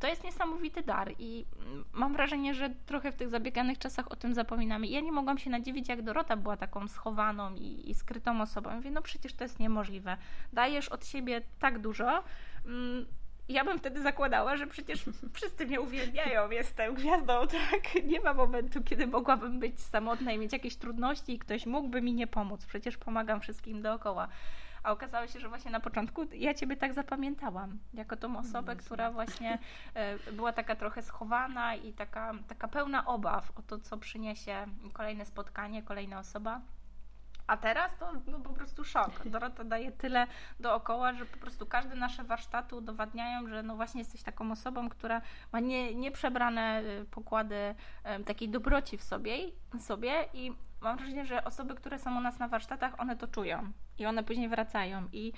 To 0.00 0.06
jest 0.06 0.24
niesamowity 0.24 0.82
dar 0.82 1.12
i 1.18 1.46
mm, 1.66 1.84
mam 1.92 2.12
wrażenie, 2.12 2.54
że 2.54 2.70
trochę 2.86 3.12
w 3.12 3.16
tych 3.16 3.28
zabieganych 3.28 3.78
czasach 3.78 4.12
o 4.12 4.16
tym 4.16 4.34
zapominamy. 4.34 4.86
Ja 4.86 5.00
nie 5.00 5.12
mogłam 5.12 5.38
się 5.38 5.50
nadziwić, 5.50 5.88
jak 5.88 6.02
Dorota 6.02 6.36
była 6.36 6.56
taką 6.56 6.88
schowaną 6.88 7.54
i, 7.54 7.90
i 7.90 7.94
skrytą 7.94 8.40
osobą. 8.40 8.70
Ja 8.70 8.76
Mówię, 8.76 8.90
no 8.90 9.02
przecież 9.02 9.34
to 9.34 9.44
jest 9.44 9.60
niemożliwe. 9.60 9.85
Dajesz 10.52 10.88
od 10.88 11.06
siebie 11.06 11.42
tak 11.58 11.78
dużo. 11.78 12.24
Mm, 12.66 13.06
Ja 13.48 13.64
bym 13.64 13.78
wtedy 13.78 14.02
zakładała, 14.02 14.56
że 14.56 14.66
przecież 14.66 15.04
wszyscy 15.36 15.66
mnie 15.66 15.80
uwielbiają, 15.80 16.50
jestem 16.50 16.94
gwiazdą, 16.94 17.46
tak? 17.70 18.04
Nie 18.04 18.20
ma 18.20 18.34
momentu, 18.34 18.82
kiedy 18.82 19.06
mogłabym 19.06 19.60
być 19.60 19.80
samotna 19.80 20.32
i 20.32 20.38
mieć 20.38 20.52
jakieś 20.52 20.76
trudności 20.76 21.32
i 21.32 21.38
ktoś 21.38 21.66
mógłby 21.66 22.02
mi 22.02 22.14
nie 22.14 22.26
pomóc. 22.26 22.66
Przecież 22.66 22.96
pomagam 22.96 23.40
wszystkim 23.40 23.82
dookoła. 23.82 24.28
A 24.82 24.92
okazało 24.92 25.26
się, 25.26 25.40
że 25.40 25.48
właśnie 25.48 25.70
na 25.70 25.80
początku 25.80 26.24
ja 26.32 26.54
ciebie 26.54 26.76
tak 26.76 26.94
zapamiętałam, 26.94 27.78
jako 27.94 28.16
tą 28.16 28.38
osobę, 28.38 28.74
no, 28.74 28.80
która 28.80 29.10
właśnie 29.10 29.58
e, 29.94 30.18
była 30.32 30.52
taka 30.52 30.76
trochę 30.76 31.02
schowana 31.02 31.74
i 31.74 31.92
taka, 31.92 32.32
taka 32.48 32.68
pełna 32.68 33.06
obaw 33.06 33.52
o 33.58 33.62
to, 33.62 33.78
co 33.78 33.96
przyniesie 33.98 34.66
kolejne 34.92 35.26
spotkanie, 35.26 35.82
kolejna 35.82 36.18
osoba. 36.18 36.60
A 37.46 37.56
teraz 37.56 37.96
to 37.96 38.12
no, 38.26 38.40
po 38.40 38.52
prostu 38.52 38.84
szok. 38.84 39.28
Dorota 39.28 39.64
daje 39.64 39.92
tyle 39.92 40.26
dookoła, 40.60 41.12
że 41.12 41.26
po 41.26 41.38
prostu 41.38 41.66
każde 41.66 41.94
nasze 41.94 42.24
warsztaty 42.24 42.76
udowadniają, 42.76 43.48
że 43.48 43.62
no 43.62 43.76
właśnie 43.76 44.00
jesteś 44.00 44.22
taką 44.22 44.52
osobą, 44.52 44.88
która 44.88 45.22
ma 45.52 45.60
nie, 45.60 45.94
nieprzebrane 45.94 46.82
y, 46.82 47.04
pokłady 47.10 47.74
takiej 48.26 48.48
dobroci 48.48 48.98
w 48.98 49.02
sobie, 49.02 49.38
sobie 49.80 50.28
i 50.34 50.52
mam 50.80 50.96
wrażenie, 50.96 51.26
że 51.26 51.44
osoby, 51.44 51.74
które 51.74 51.98
są 51.98 52.18
u 52.18 52.20
nas 52.20 52.38
na 52.38 52.48
warsztatach, 52.48 53.00
one 53.00 53.16
to 53.16 53.28
czują 53.28 53.72
i 53.98 54.06
one 54.06 54.24
później 54.24 54.48
wracają 54.48 55.08
i 55.12 55.32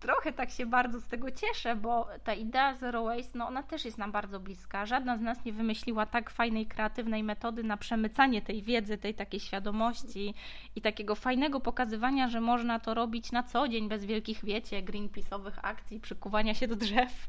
trochę 0.00 0.32
tak 0.32 0.50
się 0.50 0.66
bardzo 0.66 1.00
z 1.00 1.08
tego 1.08 1.30
cieszę, 1.30 1.76
bo 1.76 2.08
ta 2.24 2.34
idea 2.34 2.74
Zero 2.74 3.04
Waste, 3.04 3.38
no 3.38 3.48
ona 3.48 3.62
też 3.62 3.84
jest 3.84 3.98
nam 3.98 4.12
bardzo 4.12 4.40
bliska. 4.40 4.86
Żadna 4.86 5.16
z 5.16 5.20
nas 5.20 5.44
nie 5.44 5.52
wymyśliła 5.52 6.06
tak 6.06 6.30
fajnej, 6.30 6.66
kreatywnej 6.66 7.22
metody 7.22 7.62
na 7.62 7.76
przemycanie 7.76 8.42
tej 8.42 8.62
wiedzy, 8.62 8.98
tej 8.98 9.14
takiej 9.14 9.40
świadomości 9.40 10.34
i 10.76 10.80
takiego 10.80 11.14
fajnego 11.14 11.60
pokazywania, 11.60 12.28
że 12.28 12.40
można 12.40 12.80
to 12.80 12.94
robić 12.94 13.32
na 13.32 13.42
co 13.42 13.68
dzień, 13.68 13.88
bez 13.88 14.04
wielkich, 14.04 14.44
wiecie, 14.44 14.82
greenpeace'owych 14.82 15.58
akcji, 15.62 16.00
przykuwania 16.00 16.54
się 16.54 16.68
do 16.68 16.76
drzew. 16.76 17.28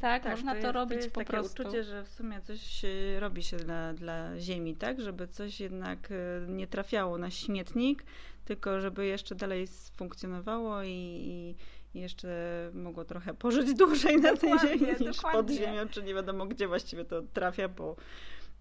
Tak, 0.00 0.22
tak 0.22 0.32
można 0.32 0.52
to, 0.52 0.58
jest, 0.58 0.74
robić 0.74 0.98
to 0.98 1.04
jest 1.04 1.14
po 1.14 1.20
takie 1.20 1.30
prostu. 1.30 1.62
uczucie, 1.62 1.84
że 1.84 2.04
w 2.04 2.08
sumie 2.08 2.40
coś 2.40 2.82
robi 3.18 3.42
się 3.42 3.56
dla, 3.56 3.94
dla 3.94 4.38
ziemi, 4.40 4.76
tak? 4.76 5.00
Żeby 5.00 5.28
coś 5.28 5.60
jednak 5.60 6.08
e, 6.10 6.46
nie 6.48 6.66
trafiało 6.66 7.18
na 7.18 7.30
śmietnik, 7.30 8.04
tylko 8.44 8.80
żeby 8.80 9.06
jeszcze 9.06 9.34
dalej 9.34 9.66
funkcjonowało 9.96 10.82
i, 10.82 10.88
i 10.90 11.54
jeszcze 12.00 12.28
mogło 12.74 13.04
trochę 13.04 13.34
pożyć 13.34 13.74
dłużej 13.74 14.20
na 14.20 14.36
tej 14.36 14.58
ziemi 14.58 14.86
niż 15.00 15.16
dokładnie. 15.16 15.32
pod 15.32 15.50
ziemią, 15.50 15.88
czy 15.88 16.02
nie 16.02 16.14
wiadomo 16.14 16.46
gdzie 16.46 16.68
właściwie 16.68 17.04
to 17.04 17.22
trafia, 17.22 17.68
bo 17.68 17.96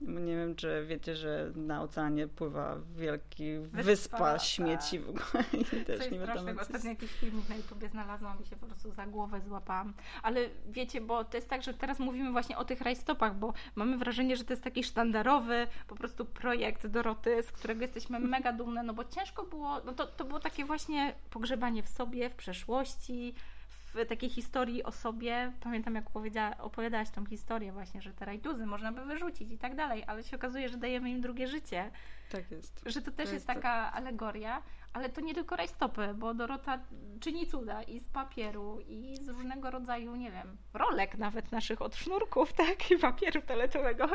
nie 0.01 0.35
wiem, 0.35 0.55
czy 0.55 0.85
wiecie, 0.87 1.15
że 1.15 1.51
na 1.55 1.81
oceanie 1.81 2.27
pływa 2.27 2.75
wielki 2.95 3.57
wyspa, 3.59 3.83
wyspa 3.83 4.39
śmieci 4.39 4.99
w 4.99 5.09
ogóle. 5.09 5.43
I 5.81 5.85
też 5.85 6.11
nie 6.11 6.19
wiadomo. 6.19 6.61
Ostatnio 6.61 6.89
jakiś 6.89 7.11
filmik 7.11 7.49
na 7.49 7.55
YouTubie 7.55 7.89
znalazłam 7.89 8.43
i 8.43 8.45
się 8.45 8.55
po 8.55 8.65
prostu 8.65 8.91
za 8.91 9.05
głowę 9.05 9.41
złapałam. 9.41 9.93
Ale 10.23 10.49
wiecie, 10.67 11.01
bo 11.01 11.23
to 11.23 11.37
jest 11.37 11.49
tak, 11.49 11.63
że 11.63 11.73
teraz 11.73 11.99
mówimy 11.99 12.31
właśnie 12.31 12.57
o 12.57 12.65
tych 12.65 12.81
rajstopach, 12.81 13.35
bo 13.35 13.53
mamy 13.75 13.97
wrażenie, 13.97 14.35
że 14.35 14.43
to 14.43 14.53
jest 14.53 14.63
taki 14.63 14.83
sztandarowy 14.83 15.67
po 15.87 15.95
prostu 15.95 16.25
projekt 16.25 16.87
Doroty, 16.87 17.43
z 17.43 17.51
którego 17.51 17.81
jesteśmy 17.81 18.19
mega 18.35 18.53
dumne, 18.53 18.83
no 18.83 18.93
bo 18.93 19.05
ciężko 19.05 19.43
było, 19.43 19.81
no 19.85 19.93
to, 19.93 20.07
to 20.07 20.25
było 20.25 20.39
takie 20.39 20.65
właśnie 20.65 21.15
pogrzebanie 21.29 21.83
w 21.83 21.89
sobie, 21.89 22.29
w 22.29 22.35
przeszłości, 22.35 23.35
w 23.95 24.05
takiej 24.07 24.29
historii 24.29 24.83
o 24.83 24.91
sobie, 24.91 25.51
pamiętam 25.59 25.95
jak 25.95 26.05
opowiadałaś 26.59 27.09
tą 27.09 27.25
historię 27.25 27.71
właśnie, 27.71 28.01
że 28.01 28.13
te 28.13 28.25
rajtuzy 28.25 28.65
można 28.65 28.91
by 28.91 29.05
wyrzucić 29.05 29.51
i 29.51 29.57
tak 29.57 29.75
dalej, 29.75 30.03
ale 30.07 30.23
się 30.23 30.35
okazuje, 30.35 30.69
że 30.69 30.77
dajemy 30.77 31.09
im 31.09 31.21
drugie 31.21 31.47
życie. 31.47 31.91
Tak 32.31 32.51
jest. 32.51 32.81
Że 32.85 33.01
to 33.01 33.11
też 33.11 33.15
to 33.15 33.21
jest, 33.21 33.33
jest 33.33 33.47
taka 33.47 33.93
alegoria, 33.93 34.61
ale 34.95 35.09
to 35.09 35.21
nie 35.21 35.33
tylko 35.33 35.55
rajstopy, 35.55 36.13
bo 36.13 36.33
Dorota 36.33 36.79
czyni 37.19 37.47
cuda 37.47 37.83
i 37.83 37.99
z 37.99 38.07
papieru, 38.07 38.79
i 38.87 39.17
z 39.21 39.29
różnego 39.29 39.71
rodzaju, 39.71 40.15
nie 40.15 40.31
wiem, 40.31 40.57
rolek 40.73 41.17
nawet 41.17 41.51
naszych 41.51 41.81
od 41.81 41.95
sznurków, 41.95 42.53
tak, 42.63 42.91
i 42.91 42.97
papieru 42.97 43.41
toaletowego. 43.41 44.09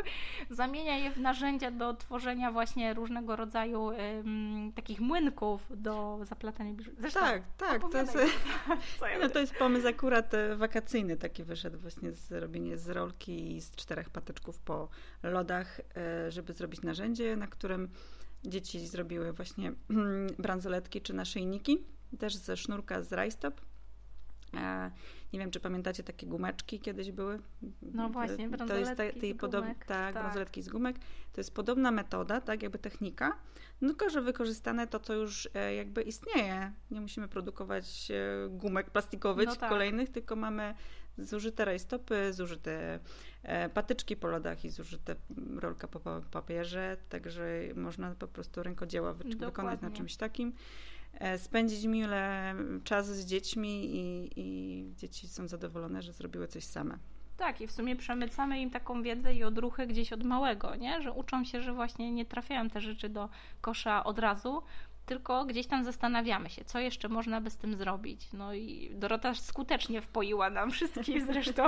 Zamienia 0.49 0.97
je 0.97 1.11
w 1.11 1.17
narzędzia 1.17 1.71
do 1.71 1.93
tworzenia 1.93 2.51
właśnie 2.51 2.93
różnego 2.93 3.35
rodzaju 3.35 3.83
um, 3.83 4.71
takich 4.75 4.99
młynków 4.99 5.61
do 5.75 6.19
zaplatania 6.23 6.73
Zresztą, 6.97 7.19
Tak, 7.19 7.43
tak. 7.57 7.81
To 7.91 7.97
jest, 7.97 8.15
ja 9.13 9.19
no, 9.21 9.29
to 9.29 9.39
jest 9.39 9.55
pomysł 9.55 9.87
akurat 9.87 10.33
e, 10.33 10.55
wakacyjny 10.55 11.17
taki 11.17 11.43
wyszedł 11.43 11.79
właśnie 11.79 12.11
z 12.11 12.31
robienie 12.31 12.77
z 12.77 12.89
rolki 12.89 13.55
i 13.55 13.61
z 13.61 13.71
czterech 13.71 14.09
patyczków 14.09 14.59
po 14.59 14.89
lodach, 15.23 15.81
e, 15.97 16.31
żeby 16.31 16.53
zrobić 16.53 16.81
narzędzie, 16.81 17.35
na 17.35 17.47
którym 17.47 17.89
Dzieci 18.45 18.87
zrobiły 18.87 19.33
właśnie 19.33 19.73
bransoletki 20.39 21.01
czy 21.01 21.13
naszyjniki, 21.13 21.83
też 22.19 22.35
ze 22.35 22.57
sznurka 22.57 23.03
z 23.03 23.13
rajstop. 23.13 23.61
E, 24.53 24.91
nie 25.33 25.39
wiem, 25.39 25.51
czy 25.51 25.59
pamiętacie 25.59 26.03
takie 26.03 26.27
gumeczki 26.27 26.79
kiedyś 26.79 27.11
były? 27.11 27.39
No 27.81 28.09
właśnie, 28.09 28.49
bransoletki 28.49 28.95
to 28.95 29.03
jest 29.03 29.15
ta, 29.15 29.19
tej 29.19 29.35
podob, 29.35 29.65
tak, 29.65 29.85
tak, 29.85 30.13
bransoletki 30.13 30.61
z 30.61 30.69
gumek. 30.69 30.99
To 31.33 31.41
jest 31.41 31.53
podobna 31.53 31.91
metoda, 31.91 32.41
tak, 32.41 32.63
jakby 32.63 32.79
technika, 32.79 33.37
no 33.81 33.87
tylko, 33.87 34.09
że 34.09 34.21
wykorzystane 34.21 34.87
to, 34.87 34.99
co 34.99 35.13
już 35.13 35.49
e, 35.53 35.75
jakby 35.75 36.01
istnieje. 36.01 36.71
Nie 36.91 37.01
musimy 37.01 37.27
produkować 37.27 38.11
e, 38.11 38.49
gumek 38.49 38.89
plastikowych 38.89 39.47
no 39.47 39.55
tak. 39.55 39.69
kolejnych, 39.69 40.09
tylko 40.09 40.35
mamy 40.35 40.75
zużyte 41.17 41.65
rajstopy, 41.65 42.33
zużyte 42.33 42.99
e, 43.43 43.69
patyczki 43.69 44.15
po 44.15 44.27
lodach 44.27 44.65
i 44.65 44.69
zużyte 44.69 45.15
rolka 45.55 45.87
po 45.87 46.21
papierze, 46.31 46.97
także 47.09 47.61
można 47.75 48.15
po 48.15 48.27
prostu 48.27 48.63
rękodzieła 48.63 49.13
wy 49.13 49.23
Dokładnie. 49.23 49.45
wykonać 49.45 49.81
na 49.81 49.91
czymś 49.91 50.15
takim. 50.15 50.53
E, 51.13 51.37
spędzić 51.37 51.85
mile 51.85 52.55
czas 52.83 53.07
z 53.07 53.25
dziećmi 53.25 53.95
i, 53.95 54.31
i 54.35 54.95
dzieci 54.95 55.27
są 55.27 55.47
zadowolone, 55.47 56.01
że 56.01 56.13
zrobiły 56.13 56.47
coś 56.47 56.63
same. 56.63 56.97
Tak, 57.37 57.61
i 57.61 57.67
w 57.67 57.71
sumie 57.71 57.95
przemycamy 57.95 58.61
im 58.61 58.69
taką 58.69 59.03
wiedzę 59.03 59.33
i 59.33 59.43
odruchy 59.43 59.87
gdzieś 59.87 60.13
od 60.13 60.23
małego, 60.23 60.75
nie? 60.75 61.01
że 61.01 61.11
uczą 61.11 61.43
się, 61.43 61.61
że 61.61 61.73
właśnie 61.73 62.11
nie 62.11 62.25
trafiają 62.25 62.69
te 62.69 62.81
rzeczy 62.81 63.09
do 63.09 63.29
kosza 63.61 64.03
od 64.03 64.19
razu, 64.19 64.61
tylko 65.11 65.45
gdzieś 65.45 65.67
tam 65.67 65.83
zastanawiamy 65.83 66.49
się, 66.49 66.65
co 66.65 66.79
jeszcze 66.79 67.09
można 67.09 67.41
by 67.41 67.49
z 67.49 67.57
tym 67.57 67.75
zrobić. 67.75 68.27
No 68.33 68.53
i 68.53 68.91
Dorota 68.93 69.33
skutecznie 69.33 70.01
wpoiła 70.01 70.49
nam 70.49 70.71
wszystkim 70.81 71.25
zresztą 71.25 71.63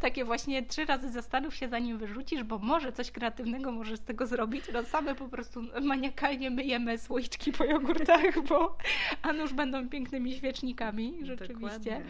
takie 0.00 0.24
właśnie 0.24 0.62
trzy 0.62 0.84
razy 0.84 1.10
zastanów 1.10 1.54
się, 1.54 1.68
zanim 1.68 1.98
wyrzucisz, 1.98 2.42
bo 2.42 2.58
może 2.58 2.92
coś 2.92 3.10
kreatywnego 3.10 3.72
możesz 3.72 3.98
z 3.98 4.02
tego 4.02 4.26
zrobić. 4.26 4.64
No 4.72 4.82
same 4.82 5.14
po 5.14 5.28
prostu 5.28 5.60
maniakalnie 5.82 6.50
myjemy 6.50 6.98
słoiczki 6.98 7.52
po 7.52 7.64
jogurtach, 7.64 8.42
bo 8.48 8.76
a 9.22 9.32
nuż 9.32 9.52
będą 9.52 9.88
pięknymi 9.88 10.34
świecznikami, 10.34 11.18
rzeczywiście. 11.22 12.02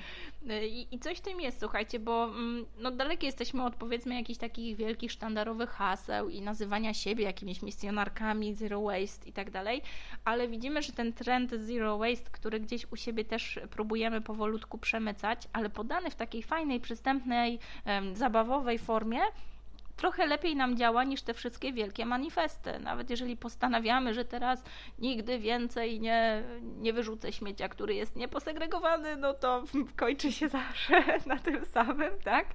I, 0.68 0.86
I 0.90 0.98
coś 0.98 1.18
w 1.18 1.20
tym 1.20 1.40
jest, 1.40 1.60
słuchajcie, 1.60 1.98
bo 1.98 2.24
mm, 2.24 2.66
no 2.78 2.90
dalekie 2.90 3.26
jesteśmy 3.26 3.64
od 3.64 3.74
powiedzmy 3.74 4.14
jakichś 4.14 4.38
takich 4.38 4.76
wielkich 4.76 5.12
sztandarowych 5.12 5.70
haseł 5.70 6.28
i 6.28 6.40
nazywania 6.40 6.94
siebie 6.94 7.24
jakimiś 7.24 7.62
misjonarkami, 7.62 8.54
zero 8.54 8.82
waste 8.82 9.28
i 9.28 9.32
tak 9.32 9.50
dalej, 9.50 9.82
ale 10.24 10.48
widzimy, 10.48 10.61
że 10.80 10.92
ten 10.92 11.12
trend 11.12 11.50
zero 11.50 11.98
waste, 11.98 12.30
który 12.30 12.60
gdzieś 12.60 12.92
u 12.92 12.96
siebie 12.96 13.24
też 13.24 13.60
próbujemy 13.70 14.20
powolutku 14.20 14.78
przemycać, 14.78 15.48
ale 15.52 15.70
podany 15.70 16.10
w 16.10 16.14
takiej 16.14 16.42
fajnej, 16.42 16.80
przystępnej, 16.80 17.58
zabawowej 18.14 18.78
formie, 18.78 19.20
trochę 19.96 20.26
lepiej 20.26 20.56
nam 20.56 20.76
działa 20.76 21.04
niż 21.04 21.22
te 21.22 21.34
wszystkie 21.34 21.72
wielkie 21.72 22.06
manifesty. 22.06 22.78
Nawet 22.78 23.10
jeżeli 23.10 23.36
postanawiamy, 23.36 24.14
że 24.14 24.24
teraz 24.24 24.64
nigdy 24.98 25.38
więcej 25.38 26.00
nie, 26.00 26.42
nie 26.62 26.92
wyrzucę 26.92 27.32
śmiecia, 27.32 27.68
który 27.68 27.94
jest 27.94 28.16
nieposegregowany, 28.16 29.16
no 29.16 29.34
to 29.34 29.64
kończy 29.96 30.32
się 30.32 30.48
zawsze 30.48 31.04
na 31.26 31.38
tym 31.38 31.64
samym, 31.64 32.10
tak? 32.24 32.46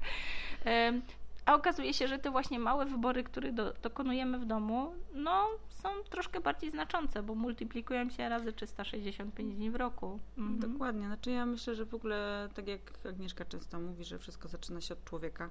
A 1.47 1.55
okazuje 1.55 1.93
się, 1.93 2.07
że 2.07 2.19
te 2.19 2.31
właśnie 2.31 2.59
małe 2.59 2.85
wybory, 2.85 3.23
które 3.23 3.53
do, 3.53 3.73
dokonujemy 3.73 4.39
w 4.39 4.45
domu, 4.45 4.93
no 5.13 5.47
są 5.69 5.89
troszkę 6.09 6.41
bardziej 6.41 6.71
znaczące, 6.71 7.23
bo 7.23 7.35
multiplikują 7.35 8.09
się 8.09 8.29
razy 8.29 8.53
365 8.53 9.55
dni 9.55 9.71
w 9.71 9.75
roku. 9.75 10.19
Mhm. 10.37 10.71
Dokładnie. 10.71 11.05
Znaczy 11.05 11.31
ja 11.31 11.45
myślę, 11.45 11.75
że 11.75 11.85
w 11.85 11.93
ogóle, 11.93 12.49
tak 12.53 12.67
jak 12.67 12.79
Agnieszka 13.09 13.45
często 13.45 13.79
mówi, 13.79 14.03
że 14.03 14.19
wszystko 14.19 14.47
zaczyna 14.47 14.81
się 14.81 14.93
od 14.93 15.03
człowieka. 15.03 15.49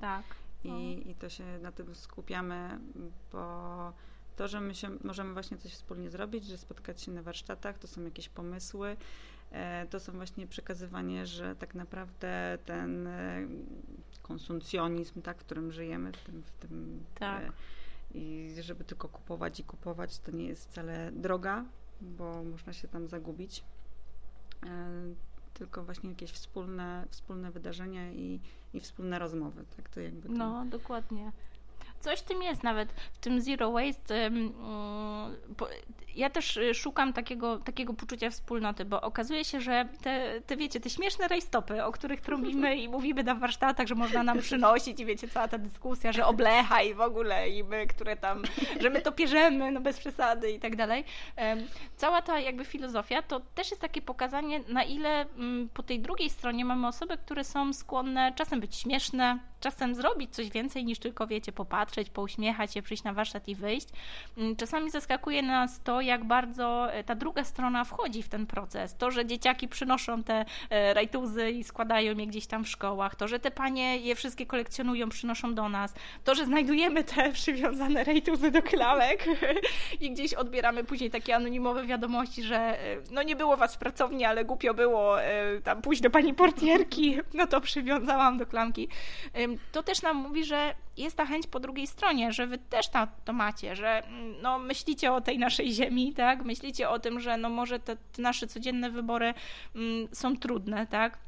Tak. 0.00 0.24
I, 0.64 0.68
no. 0.68 1.10
i 1.10 1.14
to 1.14 1.28
się 1.28 1.44
na 1.62 1.72
tym 1.72 1.94
skupiamy, 1.94 2.78
bo 3.32 3.92
to, 4.36 4.48
że 4.48 4.60
my 4.60 4.74
się 4.74 4.88
możemy 5.04 5.32
właśnie 5.32 5.58
coś 5.58 5.72
wspólnie 5.72 6.10
zrobić, 6.10 6.44
że 6.44 6.58
spotkać 6.58 7.02
się 7.02 7.10
na 7.10 7.22
warsztatach, 7.22 7.78
to 7.78 7.88
są 7.88 8.02
jakieś 8.02 8.28
pomysły, 8.28 8.96
to 9.90 10.00
są 10.00 10.12
właśnie 10.12 10.46
przekazywanie, 10.46 11.26
że 11.26 11.56
tak 11.56 11.74
naprawdę 11.74 12.58
ten 12.64 13.06
e, 13.06 13.46
konsumpcjonizm, 14.22 15.22
tak, 15.22 15.38
w 15.38 15.44
którym 15.44 15.72
żyjemy, 15.72 16.12
w 16.12 16.22
tym, 16.22 16.42
w 16.42 16.50
tym 16.50 17.04
tak. 17.14 17.42
E, 17.42 17.52
i 18.14 18.54
żeby 18.60 18.84
tylko 18.84 19.08
kupować 19.08 19.60
i 19.60 19.64
kupować, 19.64 20.18
to 20.18 20.30
nie 20.30 20.46
jest 20.46 20.70
wcale 20.70 21.12
droga, 21.12 21.64
bo 22.00 22.44
można 22.44 22.72
się 22.72 22.88
tam 22.88 23.08
zagubić. 23.08 23.64
Tylko 25.54 25.84
właśnie 25.84 26.10
jakieś 26.10 26.30
wspólne, 26.30 27.06
wspólne 27.10 27.50
wydarzenia 27.50 28.12
i, 28.12 28.40
i 28.74 28.80
wspólne 28.80 29.18
rozmowy. 29.18 29.64
Tak? 29.76 29.88
To 29.88 30.00
jakby. 30.00 30.28
No, 30.28 30.66
dokładnie. 30.66 31.32
Coś 32.02 32.22
tym 32.22 32.42
jest 32.42 32.62
nawet, 32.62 32.92
w 32.92 33.18
tym 33.18 33.40
zero 33.40 33.72
waste. 33.72 34.30
Ja 36.14 36.30
też 36.30 36.56
y, 36.56 36.74
szukam 36.74 37.12
takiego, 37.12 37.58
takiego 37.58 37.94
poczucia 37.94 38.30
wspólnoty, 38.30 38.84
bo 38.84 39.00
okazuje 39.00 39.44
się, 39.44 39.60
że 39.60 39.88
te, 40.02 40.40
te 40.46 40.56
wiecie, 40.56 40.80
te 40.80 40.90
śmieszne 40.90 41.28
rajstopy, 41.28 41.84
o 41.84 41.92
których 41.92 42.20
trąbimy 42.20 42.76
i 42.76 42.88
mówimy 42.88 43.22
na 43.22 43.34
warsztatach, 43.34 43.86
że 43.86 43.94
można 43.94 44.22
nam 44.22 44.38
przynosić 44.38 45.00
i 45.00 45.04
wiecie, 45.04 45.28
cała 45.28 45.48
ta 45.48 45.58
dyskusja, 45.58 46.12
że 46.12 46.26
oblecha 46.26 46.82
i 46.82 46.94
w 46.94 47.00
ogóle 47.00 47.48
i 47.48 47.64
my, 47.64 47.86
które 47.86 48.16
tam, 48.16 48.42
że 48.80 48.90
my 48.90 49.02
to 49.02 49.12
pierzemy, 49.12 49.70
no 49.70 49.80
bez 49.80 49.98
przesady 49.98 50.50
i 50.50 50.60
tak 50.60 50.76
dalej. 50.76 51.04
Cała 51.96 52.22
ta 52.22 52.40
jakby 52.40 52.64
filozofia 52.64 53.22
to 53.22 53.40
też 53.54 53.70
jest 53.70 53.80
takie 53.80 54.02
pokazanie, 54.02 54.60
na 54.68 54.84
ile 54.84 55.20
mm, 55.20 55.68
po 55.68 55.82
tej 55.82 56.00
drugiej 56.00 56.30
stronie 56.30 56.64
mamy 56.64 56.86
osoby, 56.86 57.16
które 57.16 57.44
są 57.44 57.72
skłonne 57.72 58.32
czasem 58.36 58.60
być 58.60 58.76
śmieszne, 58.76 59.38
czasem 59.60 59.94
zrobić 59.94 60.34
coś 60.34 60.50
więcej 60.50 60.84
niż 60.84 60.98
tylko, 60.98 61.26
wiecie, 61.26 61.52
popatrzeć, 61.52 61.91
pouśmiechać 62.10 62.74
się, 62.74 62.82
przyjść 62.82 63.04
na 63.04 63.12
warsztat 63.12 63.48
i 63.48 63.54
wyjść. 63.54 63.88
Mm, 64.38 64.56
czasami 64.56 64.90
zaskakuje 64.90 65.42
nas 65.42 65.80
to, 65.84 66.00
jak 66.00 66.24
bardzo 66.24 66.92
e, 66.92 67.04
ta 67.04 67.14
druga 67.14 67.44
strona 67.44 67.84
wchodzi 67.84 68.22
w 68.22 68.28
ten 68.28 68.46
proces. 68.46 68.96
To, 68.96 69.10
że 69.10 69.26
dzieciaki 69.26 69.68
przynoszą 69.68 70.22
te 70.22 70.44
e, 70.70 70.94
rajtuzy 70.94 71.50
i 71.50 71.64
składają 71.64 72.16
je 72.16 72.26
gdzieś 72.26 72.46
tam 72.46 72.64
w 72.64 72.68
szkołach, 72.68 73.16
to, 73.16 73.28
że 73.28 73.38
te 73.38 73.50
panie 73.50 73.96
je 73.96 74.14
wszystkie 74.14 74.46
kolekcjonują, 74.46 75.08
przynoszą 75.08 75.54
do 75.54 75.68
nas, 75.68 75.94
to, 76.24 76.34
że 76.34 76.46
znajdujemy 76.46 77.04
te 77.04 77.32
przywiązane 77.42 78.04
rajtuzy 78.04 78.50
do 78.50 78.62
klawek 78.62 79.26
i 80.00 80.10
gdzieś 80.10 80.34
odbieramy 80.34 80.84
później 80.84 81.10
takie 81.10 81.36
anonimowe 81.36 81.86
wiadomości, 81.86 82.42
że 82.42 82.56
e, 82.56 82.96
no 83.10 83.22
nie 83.22 83.36
było 83.36 83.56
was 83.56 83.74
w 83.74 83.78
pracowni, 83.78 84.24
ale 84.24 84.44
głupio 84.44 84.74
było 84.74 85.16
tam 85.64 85.82
pójść 85.82 86.02
do 86.02 86.10
pani 86.10 86.34
portierki, 86.34 87.18
no 87.34 87.46
to 87.46 87.60
przywiązałam 87.60 88.38
do 88.38 88.46
klamki 88.46 88.88
to 89.72 89.82
też 89.82 90.02
nam 90.02 90.16
mówi, 90.16 90.44
że 90.44 90.74
jest 90.96 91.16
ta 91.16 91.26
chęć 91.26 91.46
po 91.46 91.60
drugiej 91.60 91.81
stronie, 91.86 92.32
że 92.32 92.46
wy 92.46 92.58
też 92.58 92.88
ta, 92.88 93.06
to 93.06 93.32
macie, 93.32 93.76
że 93.76 94.06
mm, 94.06 94.42
no, 94.42 94.58
myślicie 94.58 95.12
o 95.12 95.20
tej 95.20 95.38
naszej 95.38 95.72
ziemi, 95.72 96.12
tak? 96.12 96.44
Myślicie 96.44 96.88
o 96.88 96.98
tym, 96.98 97.20
że 97.20 97.36
no 97.36 97.48
może 97.48 97.78
te, 97.78 97.96
te 97.96 98.22
nasze 98.22 98.46
codzienne 98.46 98.90
wybory 98.90 99.34
mm, 99.74 100.08
są 100.12 100.36
trudne, 100.36 100.86
tak? 100.86 101.18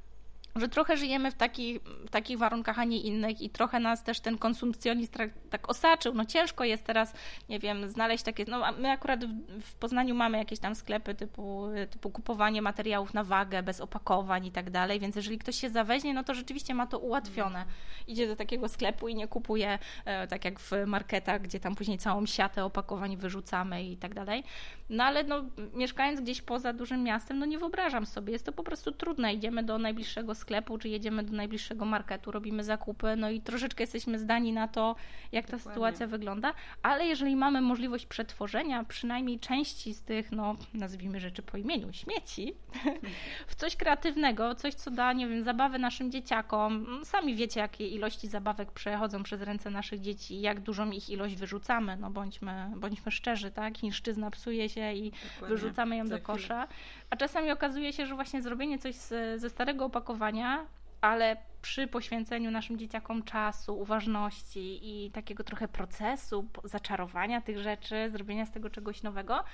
Że 0.57 0.69
trochę 0.69 0.97
żyjemy 0.97 1.31
w, 1.31 1.35
taki, 1.35 1.81
w 1.81 2.11
takich 2.11 2.39
warunkach, 2.39 2.79
a 2.79 2.85
nie 2.85 3.01
innych 3.01 3.41
i 3.41 3.51
trochę 3.51 3.81
nas 3.81 4.05
też 4.05 4.21
ten 4.21 4.39
konsumpcjonizm 4.39 5.13
tak, 5.51 5.71
osaczył. 5.71 6.15
No 6.15 6.25
ciężko 6.25 6.65
jest 6.65 6.85
teraz, 6.85 7.15
nie 7.49 7.59
wiem, 7.59 7.89
znaleźć 7.89 8.25
takie, 8.25 8.45
no 8.49 8.73
my 8.79 8.91
akurat 8.91 9.25
w, 9.25 9.61
w, 9.61 9.75
Poznaniu 9.75 10.15
mamy 10.15 10.39
jakieś 10.39 10.59
tam 10.59 10.75
sklepy 10.75 11.15
typu, 11.15 11.69
typu 11.91 12.11
kupowanie 12.11 12.63
materiałów 12.63 13.15
na 13.15 13.25
wagę, 13.25 13.63
bez 13.63 13.81
opakowań 13.81 14.47
i 14.47 14.53
tak 14.53 14.71
dalej, 14.71 15.01
więc 15.01 15.17
jeżeli 15.17 15.39
ktoś 15.39 15.57
się 15.57 15.71
zaweźmie, 15.71 16.15
no 16.15 16.25
to 16.25 16.35
rzeczywiście 16.35 16.75
ma 16.75 16.87
to 16.87 16.99
ułatwione. 16.99 17.65
Idzie 18.07 18.27
do 18.27 18.37
takiego 18.37 18.69
sklepu 18.69 19.09
i 19.09 19.15
nie 19.15 19.29
kupuje, 19.29 19.79
e, 20.05 20.27
tak 20.27 20.45
jak 20.45 20.61
w 20.61 20.71
marketach, 20.87 21.43
gdzie 21.43 21.61
tam 21.61 21.75
później 21.75 21.99
całą 21.99 22.27
siatę 22.27 22.65
opakowań 22.65 23.17
wyrzucamy 23.17 23.85
i 23.85 23.97
tak 23.97 24.15
dalej. 24.15 24.45
No 24.91 25.05
ale 25.05 25.25
no, 25.25 25.45
mieszkając 25.73 26.21
gdzieś 26.21 26.43
poza 26.43 26.73
dużym 26.73 27.03
miastem, 27.03 27.39
no 27.39 27.47
nie 27.47 27.59
wyobrażam 27.59 28.07
sobie, 28.07 28.33
jest 28.33 28.47
to 28.47 28.53
po 28.53 28.63
prostu 28.63 28.93
trudne. 28.93 29.35
Idziemy 29.35 29.63
do 29.63 29.79
najbliższego 29.79 30.35
sklepu, 30.35 30.44
czy 30.81 30.89
jedziemy 30.89 31.23
do 31.23 31.33
najbliższego 31.37 31.85
marketu, 31.85 32.31
robimy 32.31 32.65
zakupy, 32.65 33.17
no 33.17 33.31
i 33.31 33.41
troszeczkę 33.41 33.83
jesteśmy 33.83 34.19
zdani 34.19 34.53
na 34.53 34.69
to, 34.69 34.97
jak 35.33 35.45
ta 35.45 35.57
Dokładnie. 35.57 35.73
sytuacja 35.73 36.07
wygląda, 36.07 36.55
ale 36.83 37.07
jeżeli 37.07 37.37
mamy 37.37 37.61
możliwość 37.61 38.07
przetworzenia 38.07 38.85
przynajmniej 38.85 39.41
części 39.41 39.95
z 39.95 40.03
tych, 40.03 40.33
no 40.33 40.57
nazwijmy 40.75 41.21
rzeczy 41.21 41.43
po 41.43 41.57
imieniu, 41.57 41.93
śmieci, 41.93 42.55
w 43.47 43.55
coś 43.55 43.77
kreatywnego, 43.77 44.55
coś, 44.55 44.75
co 44.75 44.91
da, 44.91 45.13
nie 45.13 45.29
wiem, 45.29 45.43
zabawy 45.43 45.79
naszym 45.79 46.11
dzieciakom. 46.11 46.87
Sami 47.05 47.35
wiecie, 47.35 47.61
jakie 47.61 47.89
ilości 47.89 48.29
zabawek 48.29 48.73
przechodzą 48.73 49.23
przez 49.23 49.43
ręce 49.43 49.71
naszych 49.71 50.01
dzieci, 50.01 50.41
jak 50.41 50.61
dużą 50.61 50.91
ich 50.91 51.11
ilość 51.11 51.37
wyrzucamy, 51.37 51.97
no 51.97 52.11
bądźmy, 52.11 52.71
bądźmy 52.77 53.13
szczerzy, 53.13 53.51
tak? 53.51 53.79
Chińszczyzna 53.79 54.31
psuje 54.31 54.69
się 54.69 54.93
i 54.93 55.11
Dokładnie. 55.11 55.49
wyrzucamy 55.49 55.97
ją 55.97 56.09
do 56.09 56.21
kosza. 56.21 56.69
A 57.15 57.17
czasami 57.17 57.51
okazuje 57.51 57.93
się, 57.93 58.07
że 58.07 58.15
właśnie 58.15 58.43
zrobienie 58.43 58.79
coś 58.79 58.95
z, 58.95 59.41
ze 59.41 59.51
starego 59.51 59.85
opakowania, 59.85 60.67
ale 61.01 61.37
przy 61.63 61.87
poświęceniu 61.87 62.51
naszym 62.51 62.79
dzieciakom 62.79 63.23
czasu, 63.23 63.79
uważności 63.79 64.81
i 64.83 65.11
takiego 65.11 65.45
trochę 65.45 65.69
procesu, 65.69 66.49
zaczarowania 66.65 67.41
tych 67.41 67.59
rzeczy, 67.59 68.11
zrobienia 68.11 68.47
z 68.47 68.51
tego 68.51 68.71
czegoś 68.71 69.03
nowego, 69.03 69.45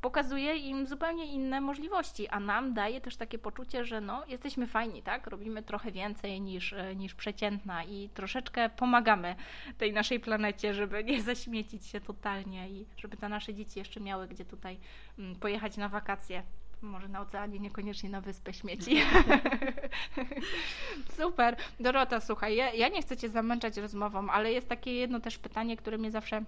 pokazuje 0.00 0.56
im 0.56 0.86
zupełnie 0.86 1.26
inne 1.26 1.60
możliwości, 1.60 2.28
a 2.28 2.40
nam 2.40 2.74
daje 2.74 3.00
też 3.00 3.16
takie 3.16 3.38
poczucie, 3.38 3.84
że 3.84 4.00
no, 4.00 4.26
jesteśmy 4.26 4.66
fajni, 4.66 5.02
tak? 5.02 5.26
Robimy 5.26 5.62
trochę 5.62 5.92
więcej 5.92 6.40
niż, 6.40 6.72
e, 6.72 6.96
niż 6.96 7.14
przeciętna 7.14 7.84
i 7.84 8.08
troszeczkę 8.14 8.68
pomagamy 8.68 9.36
tej 9.78 9.92
naszej 9.92 10.20
planecie, 10.20 10.74
żeby 10.74 11.04
nie 11.04 11.22
zaśmiecić 11.32 11.86
się 11.86 12.00
totalnie 12.00 12.70
i 12.70 12.86
żeby 12.96 13.16
te 13.16 13.28
nasze 13.28 13.54
dzieci 13.54 13.78
jeszcze 13.78 14.00
miały 14.00 14.28
gdzie 14.28 14.44
tutaj 14.44 14.78
mm, 15.18 15.36
pojechać 15.36 15.76
na 15.76 15.88
wakacje 15.88 16.42
może 16.82 17.08
na 17.08 17.20
oceanie, 17.20 17.58
niekoniecznie 17.58 18.10
na 18.10 18.20
wyspę 18.20 18.52
śmieci. 18.52 19.00
Super. 21.18 21.56
Dorota, 21.80 22.20
słuchaj, 22.20 22.56
ja, 22.56 22.72
ja, 22.72 22.88
nie 22.88 23.02
chcę 23.02 23.16
Cię 23.16 23.28
zamęczać 23.28 23.76
rozmową, 23.76 24.30
ale 24.30 24.52
jest 24.52 24.68
takie 24.68 24.94
jedno 24.94 25.20
też 25.20 25.38
pytanie, 25.38 25.76
które 25.76 25.98
mnie 25.98 26.10
zawsze 26.10 26.44